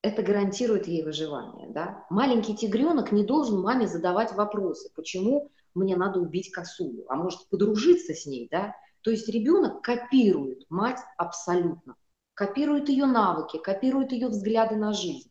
[0.00, 2.06] Это гарантирует ей выживание, да?
[2.10, 8.14] Маленький тигренок не должен маме задавать вопросы, почему мне надо убить косулю, а может подружиться
[8.14, 8.74] с ней, да?
[9.02, 11.96] То есть ребенок копирует мать абсолютно,
[12.34, 15.30] копирует ее навыки, копирует ее взгляды на жизнь.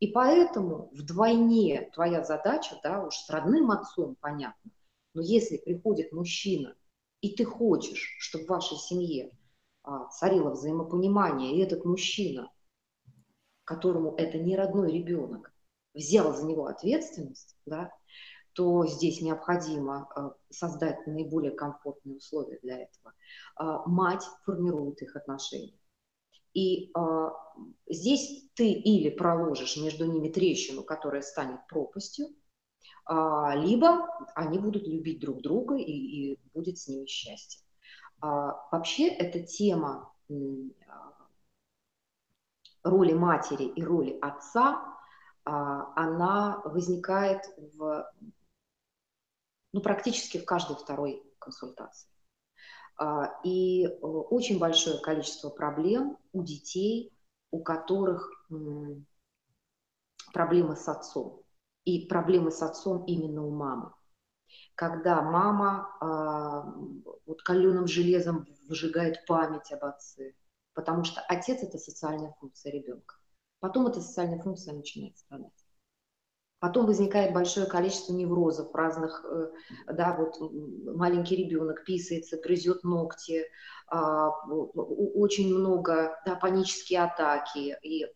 [0.00, 4.72] И поэтому вдвойне твоя задача, да, уж с родным отцом понятно,
[5.14, 6.74] но если приходит мужчина,
[7.20, 9.30] и ты хочешь, чтобы в вашей семье
[9.82, 12.50] а, царило взаимопонимание, и этот мужчина,
[13.64, 15.52] которому это не родной ребенок,
[15.94, 17.92] взял за него ответственность, да,
[18.54, 23.14] то здесь необходимо э, создать наиболее комфортные условия для этого.
[23.56, 25.78] А, мать формирует их отношения.
[26.52, 27.32] И а,
[27.88, 32.41] здесь ты или проложишь между ними трещину, которая станет пропастью, а,
[33.08, 37.62] либо они будут любить друг друга и, и будет с ними счастье.
[38.20, 40.12] Вообще эта тема
[42.84, 44.96] роли матери и роли отца,
[45.44, 47.42] она возникает
[47.74, 48.12] в,
[49.72, 52.08] ну, практически в каждой второй консультации.
[53.42, 57.12] И э, очень большое количество проблем у детей,
[57.50, 58.46] у которых
[60.32, 61.41] проблемы с отцом.
[61.84, 63.92] И проблемы с отцом именно у мамы.
[64.74, 70.34] Когда мама э, вот каленым железом выжигает память об отце,
[70.74, 73.16] потому что отец– это социальная функция ребенка.
[73.60, 75.52] Потом эта социальная функция начинает страдать.
[76.62, 79.50] Потом возникает большое количество неврозов разных, э,
[79.92, 80.36] да, вот
[80.96, 83.44] маленький ребенок писается, грызет ногти,
[83.88, 88.06] а, очень много, да, панические атаки, и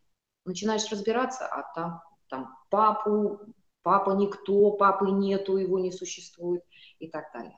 [0.45, 3.41] начинаешь разбираться, а там, там папу,
[3.87, 6.64] папа никто, папы нету, его не существует
[6.99, 7.57] и так далее.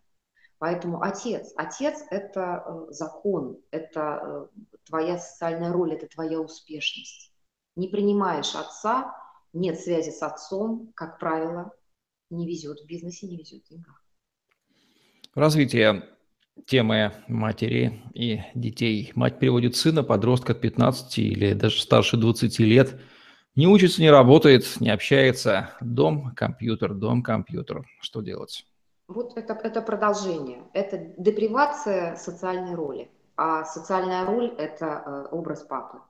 [0.58, 7.32] Поэтому отец, отец– это э, закон, это э, твоя социальная роль, это твоя успешность.
[7.76, 9.16] Не принимаешь отца,
[9.54, 11.72] нет связи с отцом, как правило,
[12.28, 14.04] не везет в бизнесе, не везет в деньгах.
[15.34, 16.10] Развитие
[16.66, 19.12] темы матери и детей.
[19.14, 23.00] Мать приводит сына, подростка от 15 или даже старше 20 лет,
[23.56, 25.70] не учится, не работает, не общается.
[25.80, 27.84] Дом, компьютер, дом, компьютер.
[28.00, 28.64] Что делать?
[29.08, 30.64] Вот это, это продолжение.
[30.74, 33.10] Это депривация социальной роли.
[33.36, 36.00] А социальная роль– это э, образ папы.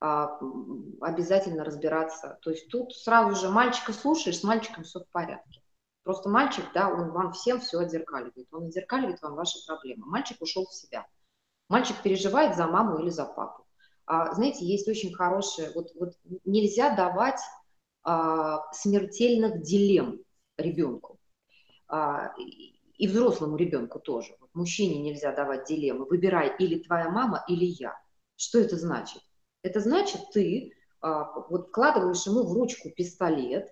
[0.00, 0.38] А,
[1.00, 2.38] обязательно разбираться.
[2.42, 5.62] То есть тут сразу же мальчика слушаешь, с мальчиком все в порядке.
[6.04, 8.46] Просто мальчик, да, он вам всем все отзеркаливает.
[8.52, 10.06] Он отзеркаливает вам ваши проблемы.
[10.06, 11.06] Мальчик ушел в себя.
[11.68, 13.65] Мальчик переживает за маму или за папу.
[14.06, 17.40] А, знаете, есть очень хорошее, вот, вот нельзя давать
[18.02, 20.20] а, смертельных дилемм
[20.56, 21.18] ребенку.
[21.88, 22.32] А,
[22.98, 24.34] и взрослому ребенку тоже.
[24.40, 26.06] Вот мужчине нельзя давать дилеммы.
[26.06, 27.98] Выбирай или твоя мама, или я.
[28.36, 29.22] Что это значит?
[29.62, 33.68] Это значит, ты а, вот вкладываешь ему в ручку пистолет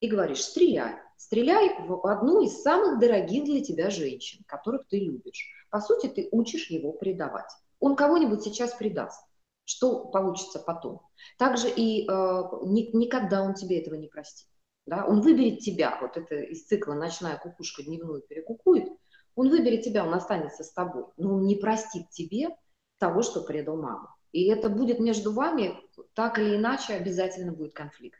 [0.00, 0.94] и говоришь, стреляй.
[1.16, 5.48] Стреляй в одну из самых дорогих для тебя женщин, которых ты любишь.
[5.70, 7.50] По сути, ты учишь его предавать.
[7.78, 9.24] Он кого-нибудь сейчас предаст.
[9.64, 11.02] Что получится потом?
[11.38, 14.48] Также и э, ни, никогда он тебе этого не простит.
[14.86, 15.06] Да?
[15.06, 18.88] Он выберет тебя, вот это из цикла «Ночная кукушка дневную перекукует»,
[19.34, 22.50] он выберет тебя, он останется с тобой, но он не простит тебе
[22.98, 24.08] того, что предал маму.
[24.32, 25.78] И это будет между вами,
[26.14, 28.18] так или иначе, обязательно будет конфликт.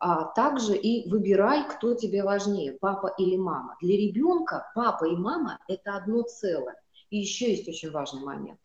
[0.00, 3.76] А также и выбирай, кто тебе важнее, папа или мама.
[3.80, 6.80] Для ребенка папа и мама– это одно целое.
[7.10, 8.60] И еще есть очень важный момент.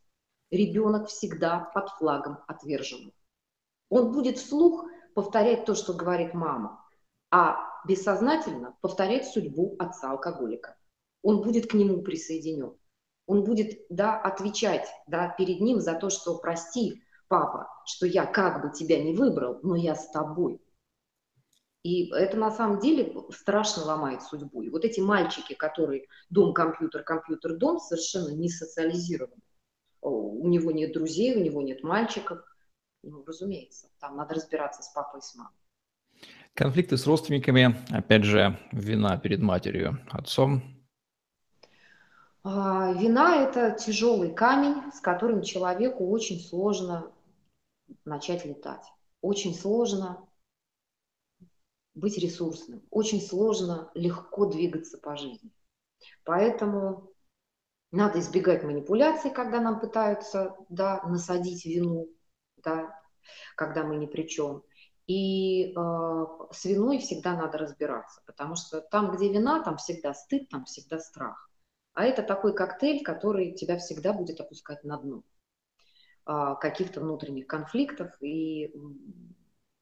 [0.53, 3.13] Ребенок всегда под флагом отверженного.
[3.89, 4.85] Он будет вслух
[5.15, 6.85] повторять то, что говорит мама,
[7.31, 10.77] а бессознательно повторять судьбу отца-алкоголика.
[11.21, 12.77] Он будет к нему присоединен
[13.25, 18.61] он будет да, отвечать да, перед ним за то, что прости, папа, что я как
[18.61, 20.61] бы тебя не выбрал, но я с тобой.
[21.83, 24.61] И это на самом деле страшно ломает судьбу.
[24.61, 29.41] И вот эти мальчики, которые дом, компьютер, компьютер, дом, совершенно не социализированы.
[30.09, 32.39] У него нет друзей, у него нет мальчиков.
[33.03, 35.53] Ну, разумеется, там надо разбираться с папой и с мамой.
[36.53, 40.61] Конфликты с родственниками, опять же, вина перед матерью, отцом,
[42.45, 47.09] а, вина– это тяжелый камень, с которым человеку очень сложно
[48.03, 48.83] начать летать.
[49.21, 50.27] Очень сложно
[51.95, 55.51] быть ресурсным, очень сложно легко двигаться по жизни.
[56.25, 57.12] Поэтому
[57.93, 62.09] надо избегать манипуляций, когда нам пытаются да, насадить вину,
[62.57, 62.99] да,
[63.55, 64.63] когда мы ни при чем.
[65.05, 70.49] И э, с виной всегда надо разбираться, потому что там, где вина, там всегда стыд,
[70.49, 71.51] там всегда страх.
[71.93, 75.23] А это такой коктейль, который тебя всегда будет опускать на дно
[76.25, 78.73] а, каких-то внутренних конфликтов и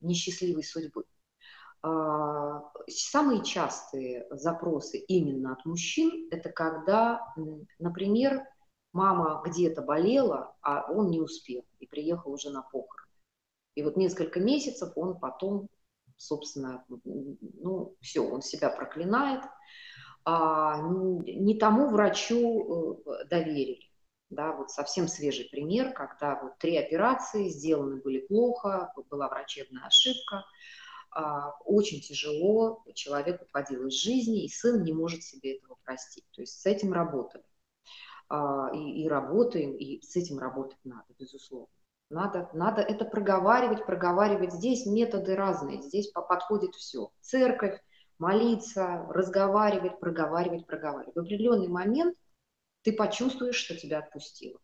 [0.01, 1.05] несчастливой судьбы.
[1.83, 7.33] А, самые частые запросы именно от мужчин– это когда,
[7.79, 8.43] например,
[8.93, 13.07] мама где-то болела, а он не успел и приехал уже на похорон.
[13.75, 15.69] И вот несколько месяцев он потом,
[16.17, 19.43] собственно, ну, все, он себя проклинает,
[20.23, 23.89] а, не тому врачу э, доверили.
[24.29, 30.45] Да, вот совсем свежий пример, когда вот три операции сделаны были плохо, была врачебная ошибка,
[31.65, 36.25] очень тяжело, человек уходил из жизни, и сын не может себе этого простить.
[36.31, 37.43] То есть с этим работали.
[38.29, 41.67] А, и, и работаем, и с этим работать надо, безусловно.
[42.09, 44.53] Надо, надо это проговаривать, проговаривать.
[44.53, 47.11] Здесь методы разные, здесь подходит все.
[47.19, 47.77] Церковь,
[48.19, 51.15] молиться, разговаривать, проговаривать, проговаривать.
[51.15, 52.15] В определенный момент
[52.83, 54.59] ты почувствуешь, что тебя отпустило.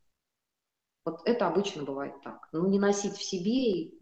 [1.08, 2.50] Вот это обычно бывает так.
[2.52, 3.98] Ну, не носить в себе и,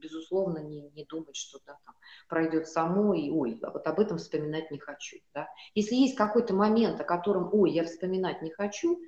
[0.00, 1.96] безусловно, не, не думать, что да, там,
[2.28, 5.16] пройдет само, и ой, а вот об этом вспоминать не хочу.
[5.34, 5.48] Да?
[5.74, 9.00] Если есть какой-то момент, о котором, ой, я вспоминать не хочу,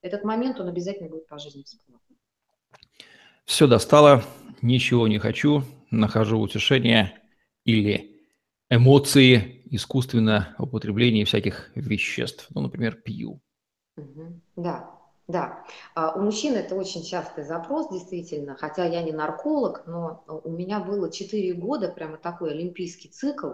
[0.00, 2.02] этот момент, он обязательно будет по жизни всплывать.
[3.46, 4.22] Все достало,
[4.62, 7.20] ничего не хочу, нахожу утешение
[7.64, 8.22] или
[8.70, 12.46] эмоции, искусственно употребление всяких веществ.
[12.50, 13.40] Ну, например, пью.
[13.96, 14.40] Угу.
[14.54, 15.64] Да, да,
[15.94, 20.80] а, у мужчин это очень частый запрос, действительно, хотя я не нарколог, но у меня
[20.80, 23.52] было 4 года прямо такой олимпийский цикл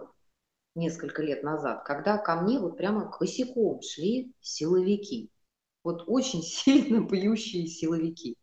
[0.74, 5.30] несколько лет назад, когда ко мне вот прямо косяком шли силовики,
[5.84, 8.36] вот очень сильно пьющие силовики.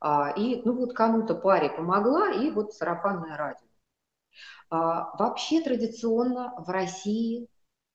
[0.00, 3.68] А, и ну вот кому-то паре помогла, и вот сарафанное радио.
[4.70, 7.48] А, вообще традиционно в России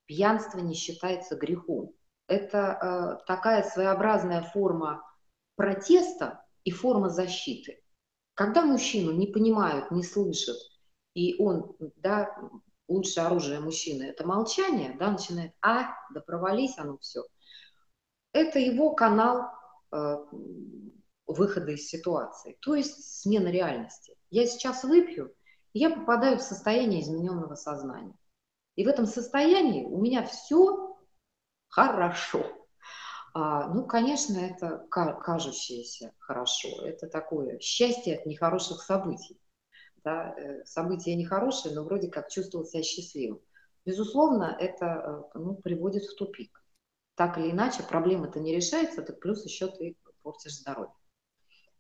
[0.06, 1.95] пьянство не считается грехом
[2.28, 5.04] это э, такая своеобразная форма
[5.56, 7.82] протеста и форма защиты.
[8.34, 10.58] Когда мужчину не понимают, не слышат,
[11.14, 12.36] и он, да,
[12.88, 17.24] лучшее оружие мужчины– это молчание, да, начинает, а, да провались оно все.
[18.34, 19.50] Это его канал
[19.92, 20.18] э,
[21.26, 24.18] выхода из ситуации, то есть смена реальности.
[24.30, 25.34] Я сейчас выпью,
[25.74, 28.18] и я попадаю в состояние измененного сознания.
[28.76, 30.85] И в этом состоянии у меня все
[31.76, 32.46] хорошо.
[33.34, 36.70] А, ну, конечно, это кажущееся хорошо.
[36.86, 39.38] Это такое счастье от нехороших событий.
[40.04, 40.34] Да?
[40.38, 43.42] Э, события нехорошие, но вроде как чувствовал себя счастливым.
[43.86, 44.86] Безусловно, это
[45.36, 46.64] э, ну, приводит в тупик.
[47.16, 50.94] Так или иначе, проблема-то не решается, так плюс еще ты портишь здоровье.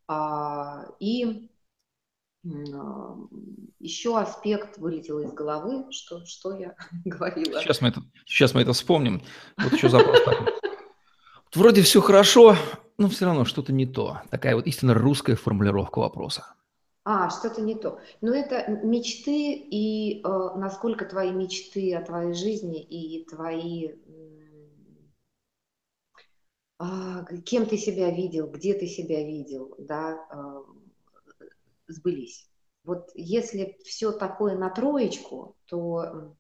[0.08, 1.50] А, и
[3.80, 6.76] еще аспект вылетел из головы, что, что я
[7.06, 7.62] говорила.
[7.62, 9.22] Сейчас мы, это, сейчас мы это вспомним.
[9.58, 10.20] Вот еще запрос
[11.56, 12.56] Вроде все хорошо,
[12.98, 14.22] но все равно что-то не то.
[14.30, 16.56] Такая вот истинно русская формулировка вопроса.
[17.06, 18.00] А, что-то не то.
[18.22, 23.92] Но это мечты и э, насколько твои мечты о твоей жизни и твои...
[26.80, 30.85] Э, кем ты себя видел, где ты себя видел, да, э,
[31.88, 32.50] сбылись.
[32.84, 36.36] Вот если все такое на троечку, то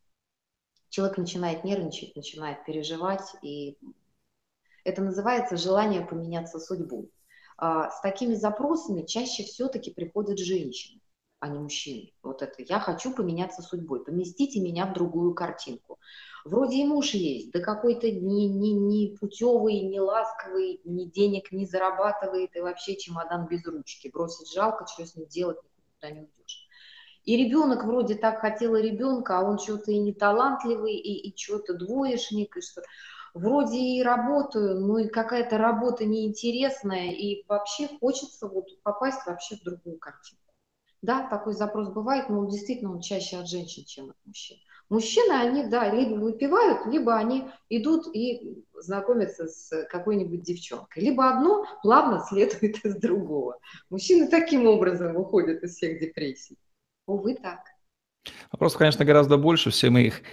[0.89, 3.77] человек начинает нервничать, начинает переживать, и
[4.83, 7.09] это называется желание поменяться судьбу.
[7.57, 11.01] А с такими запросами чаще все-таки приходят женщины,
[11.45, 12.11] а не мужчины.
[12.23, 15.99] Вот это «я хочу поменяться судьбой, поместите меня в другую картинку».
[16.43, 21.65] Вроде и муж есть, да какой-то не, не, не путевый, не ласковый, ни денег не
[21.65, 24.09] зарабатывает, и вообще чемодан без ручки.
[24.13, 26.67] Бросить жалко, что с ним делать, никуда не уйдешь.
[27.23, 31.73] И ребенок вроде так хотела ребенка, а он что-то и не талантливый, и, и что-то
[31.73, 32.81] двоечник, и что
[33.33, 39.63] вроде и работаю, но и какая-то работа неинтересная, и вообще хочется вот попасть вообще в
[39.63, 40.39] другую картину.
[41.05, 44.57] Да, такой запрос бывает, но он действительно он чаще от женщин, чем от мужчин.
[44.89, 51.03] Мужчины, они, да, либо выпивают, либо они идут и знакомятся с какой-нибудь девчонкой.
[51.03, 53.59] Либо одно плавно следует из другого.
[53.91, 56.57] Мужчины таким образом выходят из всех депрессий.
[57.05, 57.59] Увы, так.
[58.51, 59.69] Вопрос, конечно, гораздо больше.
[59.69, 60.23] Все мы их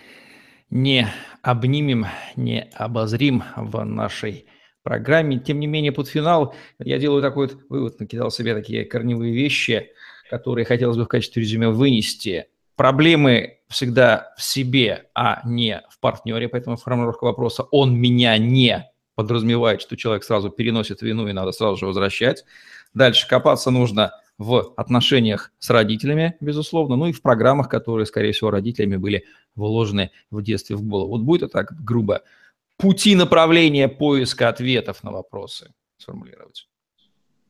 [0.71, 1.07] не
[1.43, 4.47] обнимем, не обозрим в нашей
[4.83, 5.39] программе.
[5.39, 9.93] Тем не менее, под финал я делаю такой вот вывод, накидал себе такие корневые вещи,
[10.31, 12.47] которые хотелось бы в качестве резюме вынести
[12.77, 19.83] проблемы всегда в себе, а не в партнере, поэтому формулировка вопроса «он меня не» подразумевает,
[19.83, 22.45] что человек сразу переносит вину и надо сразу же возвращать.
[22.95, 28.51] Дальше копаться нужно в отношениях с родителями, безусловно, ну и в программах, которые, скорее всего,
[28.51, 31.11] родителями были вложены в детстве в голову.
[31.11, 32.23] Вот будет это так грубо.
[32.79, 36.67] Пути направления поиска ответов на вопросы сформулировать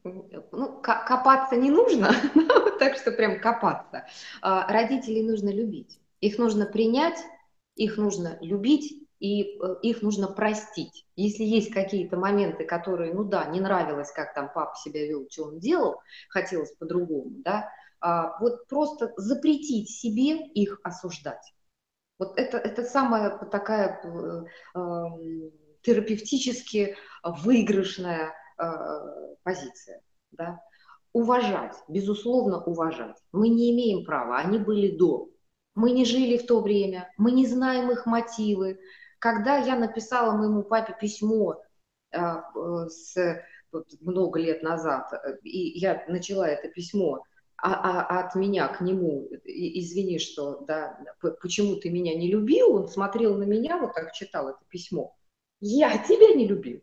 [0.05, 2.11] ну, копаться не нужно,
[2.78, 4.07] так что прям копаться.
[4.40, 6.00] А, родителей нужно любить.
[6.20, 7.18] Их нужно принять,
[7.76, 11.07] их нужно любить, и э, их нужно простить.
[11.14, 15.44] Если есть какие-то моменты, которые, ну да, не нравилось, как там папа себя вел, что
[15.44, 21.55] он делал, хотелось по-другому, да, а, вот просто запретить себе их осуждать.
[22.18, 24.44] Вот это, это самая такая э,
[24.74, 24.80] э,
[25.82, 28.34] терапевтически выигрышная
[29.42, 30.02] позиция.
[30.32, 30.60] Да?
[31.12, 33.16] Уважать, безусловно, уважать.
[33.32, 35.28] Мы не имеем права, они были до.
[35.74, 38.78] Мы не жили в то время, мы не знаем их мотивы.
[39.18, 41.62] Когда я написала моему папе письмо
[42.10, 43.42] э, э, с,
[44.00, 45.10] много лет назад,
[45.42, 47.22] и я начала это письмо
[47.56, 50.98] а, а, от меня к нему, извини, что, да,
[51.40, 55.16] почему ты меня не любил, он смотрел на меня, вот так читал это письмо.
[55.60, 56.82] Я тебя не любил.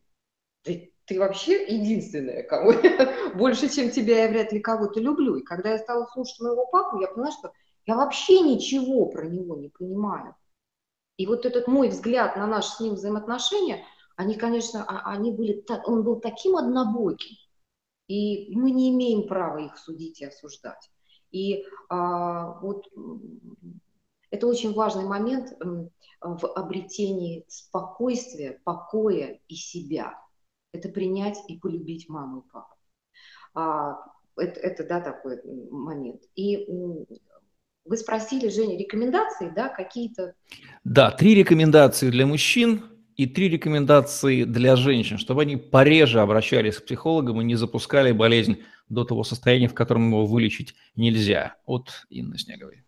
[1.09, 5.37] Ты вообще единственная, кого я, больше, чем тебя, я вряд ли кого-то люблю.
[5.37, 7.51] И когда я стала слушать моего папу, я поняла, что
[7.87, 10.35] я вообще ничего про него не понимаю.
[11.17, 13.83] И вот этот мой взгляд на наши с ним взаимоотношения,
[14.17, 17.35] они, конечно, а, они были, он был таким однобоким,
[18.07, 20.91] и мы не имеем права их судить и осуждать.
[21.31, 22.87] И а, вот
[24.29, 25.57] это очень важный момент
[26.21, 30.13] в обретении спокойствия, покоя и себя.
[30.71, 32.75] Это принять и полюбить маму и папу.
[33.53, 33.97] А,
[34.37, 35.39] это, это, да, такой
[35.71, 36.21] момент.
[36.35, 36.67] И
[37.85, 40.35] вы спросили, Женя, рекомендации, да, какие-то?
[40.83, 42.83] Да, три рекомендации для мужчин
[43.17, 48.63] и три рекомендации для женщин, чтобы они пореже обращались к психологам и не запускали болезнь
[48.87, 51.55] до того состояния, в котором его вылечить нельзя.
[51.65, 52.85] От Инны Снеговой.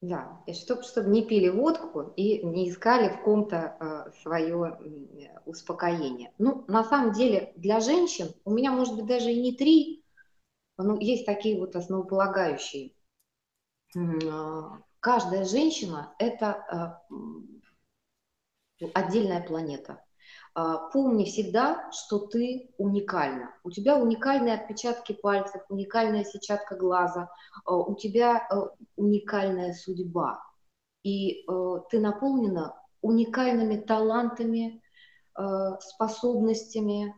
[0.00, 5.38] Да, и чтобы, чтобы не пили водку и не искали в ком-то э, свое э,
[5.44, 6.32] успокоение.
[6.38, 10.02] Ну, на самом деле, для женщин у меня, может быть, даже и не три,
[10.78, 12.92] но есть такие вот основополагающие
[13.96, 17.02] а, каждая женщина– это а,
[18.94, 20.04] отдельная планета.
[20.54, 23.54] А, помни всегда, что ты уникальна.
[23.64, 27.30] У тебя уникальные отпечатки пальцев, уникальная сетчатка глаза,
[27.66, 28.48] у тебя
[28.96, 30.42] уникальная судьба.
[31.02, 31.46] И
[31.90, 34.82] ты наполнена уникальными талантами,
[35.80, 37.14] способностями,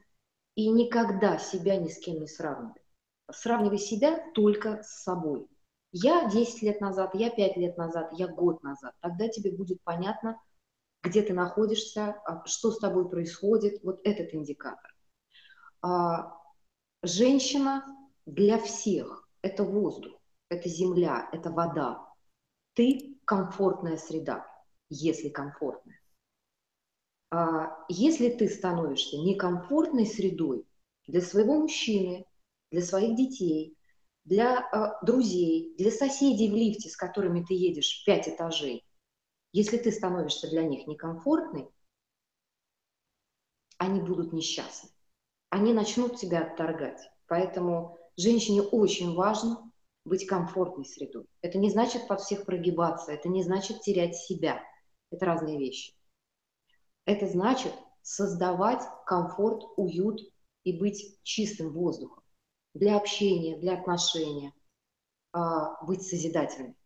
[0.55, 2.81] и никогда себя ни с кем не сравнивай.
[3.31, 5.49] Сравнивай себя только с собой.
[5.91, 8.95] Я 10 лет назад, я 5 лет назад, я год назад.
[9.01, 10.41] Тогда тебе будет понятно,
[11.03, 14.95] где ты находишься, а, что с тобой происходит, вот этот индикатор.
[15.81, 16.37] А,
[17.03, 17.85] женщина
[18.27, 22.07] для всех– это воздух, это земля, это вода.
[22.75, 24.47] Ты– комфортная среда,
[24.89, 26.01] если комфортная.
[27.31, 30.67] А, если ты становишься некомфортной средой
[31.07, 32.27] для своего мужчины,
[32.71, 33.77] для своих детей–
[34.25, 34.69] для
[35.03, 38.85] друзей, для соседей в лифте, с которыми ты едешь пять этажей,
[39.53, 41.69] если ты становишься для них некомфортной,
[43.79, 44.91] они будут несчастны.
[45.51, 47.01] Они начнут тебя отторгать.
[47.27, 49.71] Поэтому женщине очень важно
[50.05, 51.27] быть комфортной средой.
[51.43, 54.63] Это не значит под всех прогибаться, это не значит терять себя.
[55.11, 55.95] Это разные вещи.
[57.05, 57.73] Это значит
[58.03, 60.21] создавать комфорт, уют
[60.65, 62.23] и быть чистым воздухом
[62.75, 64.53] для общения, для отношения,
[65.33, 66.77] а, быть созидательным.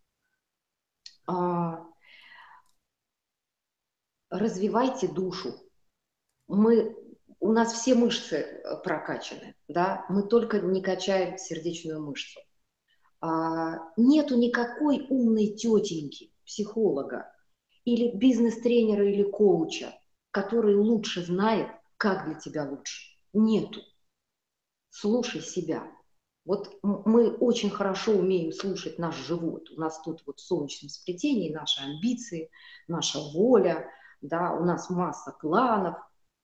[4.36, 5.54] Развивайте душу.
[6.48, 6.96] Мы,
[7.40, 12.40] у нас все мышцы э, прокачаны, да, мы только не качаем сердечную мышцу.
[13.20, 17.32] А, нету никакой умной тетеньки, психолога
[17.84, 19.94] или бизнес-тренера или коуча,
[20.30, 23.02] который лучше знает, как для тебя лучше.
[23.32, 23.80] Нету
[24.96, 25.90] слушай себя.
[26.44, 29.68] Вот мы очень хорошо умеем слушать наш живот.
[29.70, 32.50] У нас тут вот в солнечном сплетении наши амбиции,
[32.86, 33.90] наша воля,
[34.20, 35.96] да, у нас масса планов,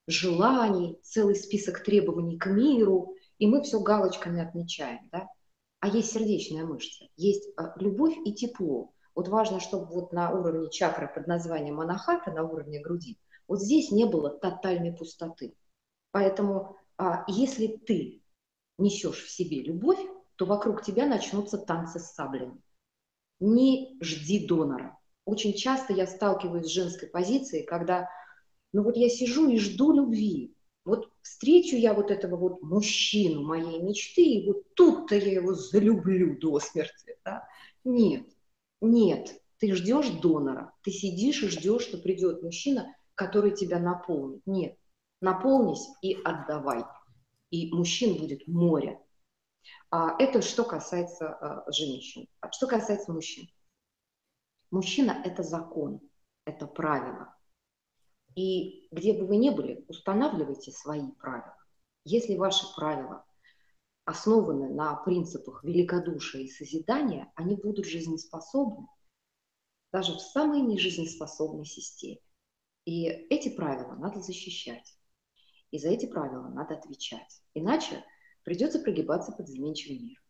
[0.07, 5.29] желаний, целый список требований к миру, и мы все галочками отмечаем, да.
[5.81, 8.93] А есть сердечная мышца, есть а, любовь и тепло.
[9.15, 13.19] Вот важно, чтобы вот на уровне чакры под названием анахата, на уровне груди,
[13.49, 15.55] вот здесь не было тотальной пустоты.
[16.13, 18.23] Поэтому а, если ты
[18.79, 20.01] несешь в себе любовь,
[20.37, 22.61] то вокруг тебя начнутся танцы с саблями.
[23.41, 24.99] Не жди донора.
[25.25, 28.09] Очень часто я сталкиваюсь с женской позицией, когда,
[28.73, 30.55] ну вот я сижу и жду любви.
[30.85, 36.39] Вот встречу я вот этого вот мужчину моей мечты, и вот тут-то я его залюблю
[36.39, 37.17] до смерти.
[37.25, 37.47] Да?
[37.85, 38.27] Нет,
[38.81, 44.43] нет, ты ждешь донора, ты сидишь и ждешь, что придет мужчина, который тебя наполнит.
[44.45, 44.77] Нет,
[45.21, 46.83] наполнись и отдавай
[47.53, 48.99] и мужчин будет море.
[49.91, 52.27] А это что касается а, женщин.
[52.41, 53.47] А что касается мужчин?
[54.73, 56.01] Мужчина– это закон,
[56.47, 57.37] это правило.
[58.35, 61.55] И где бы вы ни были, устанавливайте свои правила.
[62.05, 63.23] Если ваши правила
[64.07, 68.87] основаны на принципах великодушия и созидания, они будут жизнеспособны
[69.93, 72.23] даже в самой нежизнеспособной системе.
[72.87, 74.97] И эти правила надо защищать.
[75.71, 77.43] И за эти правила надо отвечать.
[77.53, 78.03] Иначе
[78.43, 80.25] придется прогибаться под изменчивый мир.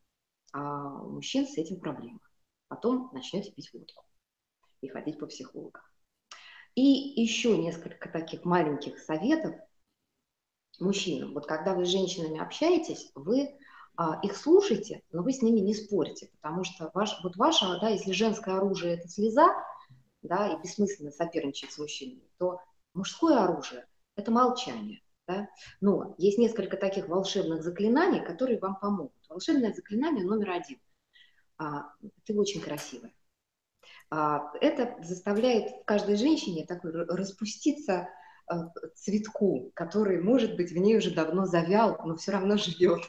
[0.52, 2.18] А у мужчин с этим проблема.
[2.66, 4.04] Потом начнете пить водку
[4.82, 5.82] и ходить по психологам.
[6.74, 9.54] И еще несколько таких маленьких советов
[10.80, 11.32] мужчинам.
[11.34, 13.56] Вот когда вы с женщинами общаетесь, вы
[13.96, 17.88] а, их слушайте, но вы с ними не спорите, потому что ваш, вот ваше, да,
[17.88, 19.48] если женское оружие– это слеза,
[20.22, 22.60] да, и бессмысленно соперничать с мужчинами, то
[22.94, 25.02] мужское оружие– это молчание.
[25.26, 25.48] Да?
[25.80, 29.14] Но есть несколько таких волшебных заклинаний, которые вам помогут.
[29.28, 30.80] Волшебное заклинание номер один.
[31.58, 31.92] А,
[32.24, 33.12] ты очень красивая.
[34.14, 38.10] А, это заставляет каждой женщине такой распуститься
[38.46, 43.00] а, цветку, который, может быть, в ней уже давно завял, но все равно живет.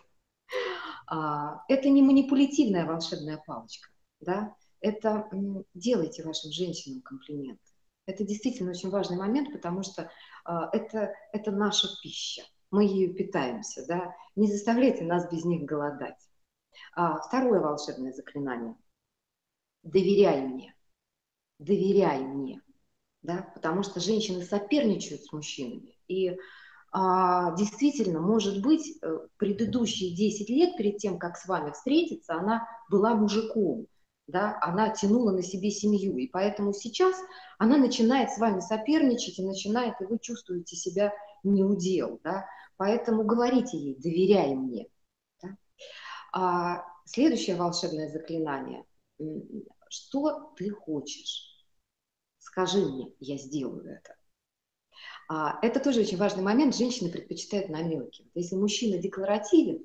[1.05, 3.89] А, это не манипулятивная волшебная палочка,
[4.21, 4.55] да?
[4.79, 5.29] это
[5.73, 7.61] делайте вашим женщинам комплименты.
[8.05, 10.09] Это действительно очень важный момент, потому что
[10.45, 14.15] это, это наша пища, мы ею питаемся, да?
[14.37, 16.19] не заставляйте нас без них голодать.
[16.91, 18.75] Второе волшебное заклинание.
[19.83, 20.73] Доверяй мне
[21.63, 22.61] доверяй мне,
[23.21, 25.97] да, потому что женщины соперничают с мужчинами.
[26.07, 26.37] И
[26.91, 32.67] а, действительно, может быть, э, предыдущие 10 лет перед тем, как с вами встретиться, она
[32.89, 33.87] была мужиком,
[34.27, 37.15] да, она тянула на себе семью, и поэтому сейчас
[37.57, 42.45] она начинает с вами соперничать и начинает, и вы чувствуете себя неудел, да,
[42.77, 44.87] поэтому говорите ей, доверяй мне.
[45.41, 45.49] Да.
[46.31, 48.85] А, следующее волшебное заклинание,
[49.89, 51.52] что ты хочешь?
[52.53, 54.15] Скажи мне, я сделаю это.
[55.27, 56.75] А, это тоже очень важный момент.
[56.75, 58.29] Женщины предпочитают намеки.
[58.35, 59.83] Если мужчина декларативен,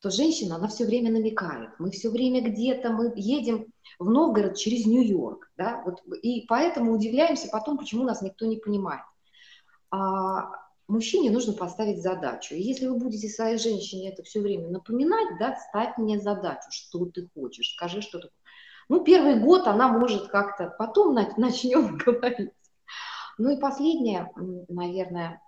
[0.00, 1.70] то женщина, она все время намекает.
[1.78, 3.66] Мы все время где-то, мы едем
[3.98, 5.50] в Новгород через Нью-Йорк.
[5.56, 5.82] Да?
[5.84, 9.02] Вот, и поэтому удивляемся потом, почему нас никто не понимает.
[9.90, 10.50] А
[10.86, 12.54] мужчине нужно поставить задачу.
[12.54, 17.06] И если вы будете своей женщине это все время напоминать, да, ставь мне задачу, что
[17.06, 18.45] ты хочешь, скажи, что ты хочешь.
[18.88, 22.52] Ну, первый год она может как-то, потом начнем говорить.
[23.38, 24.32] Ну и последнее,
[24.68, 25.42] наверное,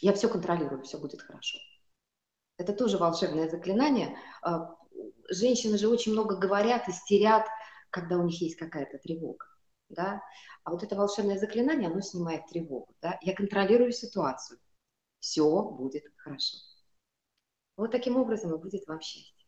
[0.00, 1.58] я все контролирую, все будет хорошо.
[2.58, 4.16] Это тоже волшебное заклинание.
[4.42, 4.74] А,
[5.30, 7.46] женщины же очень много говорят, истерят,
[7.90, 9.46] когда у них есть какая-то тревога.
[9.88, 10.20] Да?
[10.64, 12.94] А вот это волшебное заклинание, оно снимает тревогу.
[13.00, 13.18] Да?
[13.22, 14.58] Я контролирую ситуацию.
[15.20, 16.58] Все будет хорошо.
[17.76, 19.46] Вот таким образом и будет вам счастье.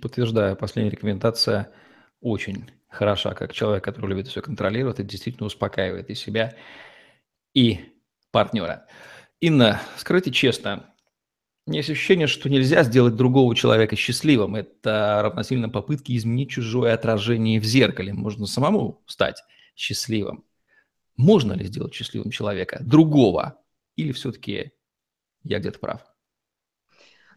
[0.00, 1.72] Подтверждаю, последняя рекомендация
[2.20, 6.54] очень хороша, как человек, который любит все контролировать, это действительно успокаивает и себя,
[7.54, 7.80] и
[8.30, 8.86] партнера.
[9.40, 10.92] Инна, скажите честно,
[11.66, 14.56] есть ощущение, что нельзя сделать другого человека счастливым.
[14.56, 18.14] Это равносильно попытке изменить чужое отражение в зеркале.
[18.14, 19.42] Можно самому стать
[19.76, 20.44] счастливым.
[21.16, 23.60] Можно ли сделать счастливым человека, другого?
[23.96, 24.72] Или все-таки
[25.42, 26.00] я где-то прав?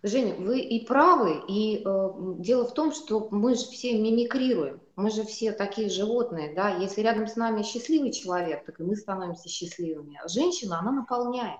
[0.03, 5.11] Женя, вы и правы, и э, дело в том, что мы же все мимикрируем, мы
[5.11, 9.47] же все такие животные, да, если рядом с нами счастливый человек, так и мы становимся
[9.47, 10.19] счастливыми.
[10.23, 11.59] А женщина, она наполняет,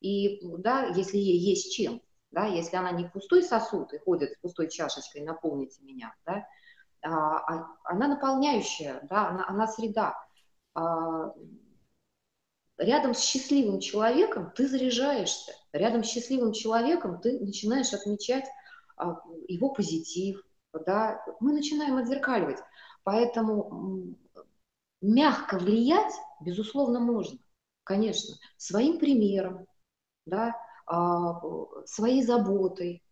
[0.00, 2.00] и, да, если ей есть чем,
[2.30, 6.46] да, если она не пустой сосуд и ходит с пустой чашечкой, наполните меня, да,
[7.02, 10.16] а, а, она наполняющая, да, она, она среда.
[10.74, 11.32] А,
[12.78, 18.46] рядом с счастливым человеком ты заряжаешься, рядом с счастливым человеком ты начинаешь отмечать
[18.96, 20.42] а, его позитив,
[20.84, 22.58] да, мы начинаем отзеркаливать.
[23.02, 24.16] Поэтому
[25.00, 27.38] мягко влиять, безусловно, можно,
[27.84, 29.66] конечно, своим примером,
[30.26, 30.54] да,
[30.86, 31.40] а,
[31.84, 33.02] своей заботой,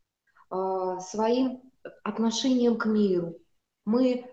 [0.50, 1.62] а, своим
[2.02, 3.38] отношением к миру.
[3.84, 4.26] Мы,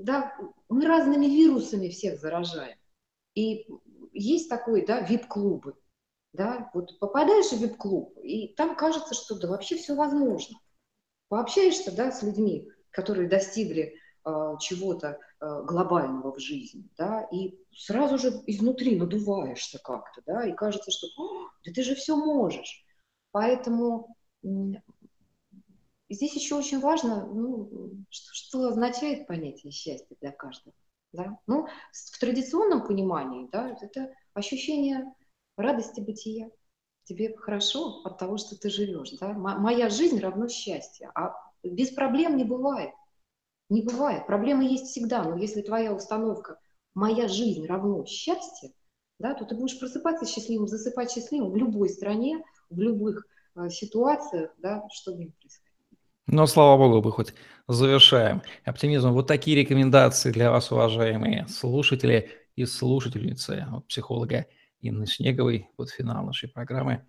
[0.00, 0.36] да,
[0.68, 2.78] мы разными вирусами всех заражаем.
[3.34, 3.66] И
[4.12, 5.74] есть такой, да, вип-клубы,
[6.32, 10.58] да, вот попадаешь в вип-клуб, и там кажется, что да вообще все возможно.
[11.28, 13.94] Пообщаешься, да, с людьми, которые достигли
[14.24, 20.54] э, чего-то э, глобального в жизни, да, и сразу же изнутри надуваешься как-то, да, и
[20.54, 21.06] кажется, что
[21.64, 22.84] да ты же все можешь.
[23.30, 24.14] Поэтому
[26.08, 30.74] здесь еще очень важно, ну, что, что означает понятие счастья для каждого.
[31.12, 31.38] Да?
[31.46, 35.12] Ну, в традиционном понимании да, это ощущение
[35.56, 36.50] радости бытия.
[37.04, 39.10] Тебе хорошо от того, что ты живешь.
[39.20, 39.32] Да?
[39.32, 41.10] Моя жизнь равно счастье.
[41.14, 42.90] А без проблем не бывает.
[43.68, 44.26] Не бывает.
[44.26, 45.24] Проблемы есть всегда.
[45.24, 46.58] Но если твоя установка
[46.94, 48.72] «моя жизнь равно счастье»,
[49.18, 54.52] да, то ты будешь просыпаться счастливым, засыпать счастливым в любой стране, в любых э, ситуациях,
[54.58, 55.61] да, что бы ни происходило.
[56.26, 57.34] Но, слава богу, мы хоть
[57.68, 59.12] завершаем оптимизмом.
[59.12, 64.46] Вот такие рекомендации для вас, уважаемые слушатели и слушательницы от психолога
[64.80, 67.04] Инны Снеговой под финал нашей программы.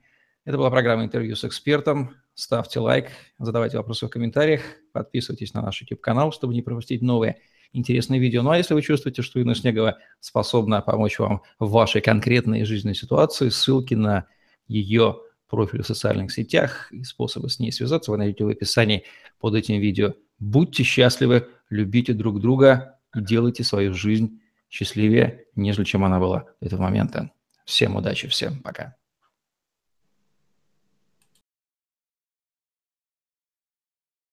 [0.45, 2.15] Это была программа «Интервью с экспертом».
[2.33, 4.61] Ставьте лайк, задавайте вопросы в комментариях,
[4.91, 7.37] подписывайтесь на наш YouTube-канал, чтобы не пропустить новые
[7.73, 8.41] интересные видео.
[8.41, 12.95] Ну а если вы чувствуете, что Инна Снегова способна помочь вам в вашей конкретной жизненной
[12.95, 14.25] ситуации, ссылки на
[14.67, 15.19] ее
[15.53, 19.03] профиль в социальных сетях и способы с ней связаться вы найдете в описании
[19.39, 20.15] под этим видео.
[20.39, 26.65] Будьте счастливы, любите друг друга и делайте свою жизнь счастливее, нежели чем она была до
[26.65, 27.29] этого момента.
[27.65, 28.95] Всем удачи, всем пока.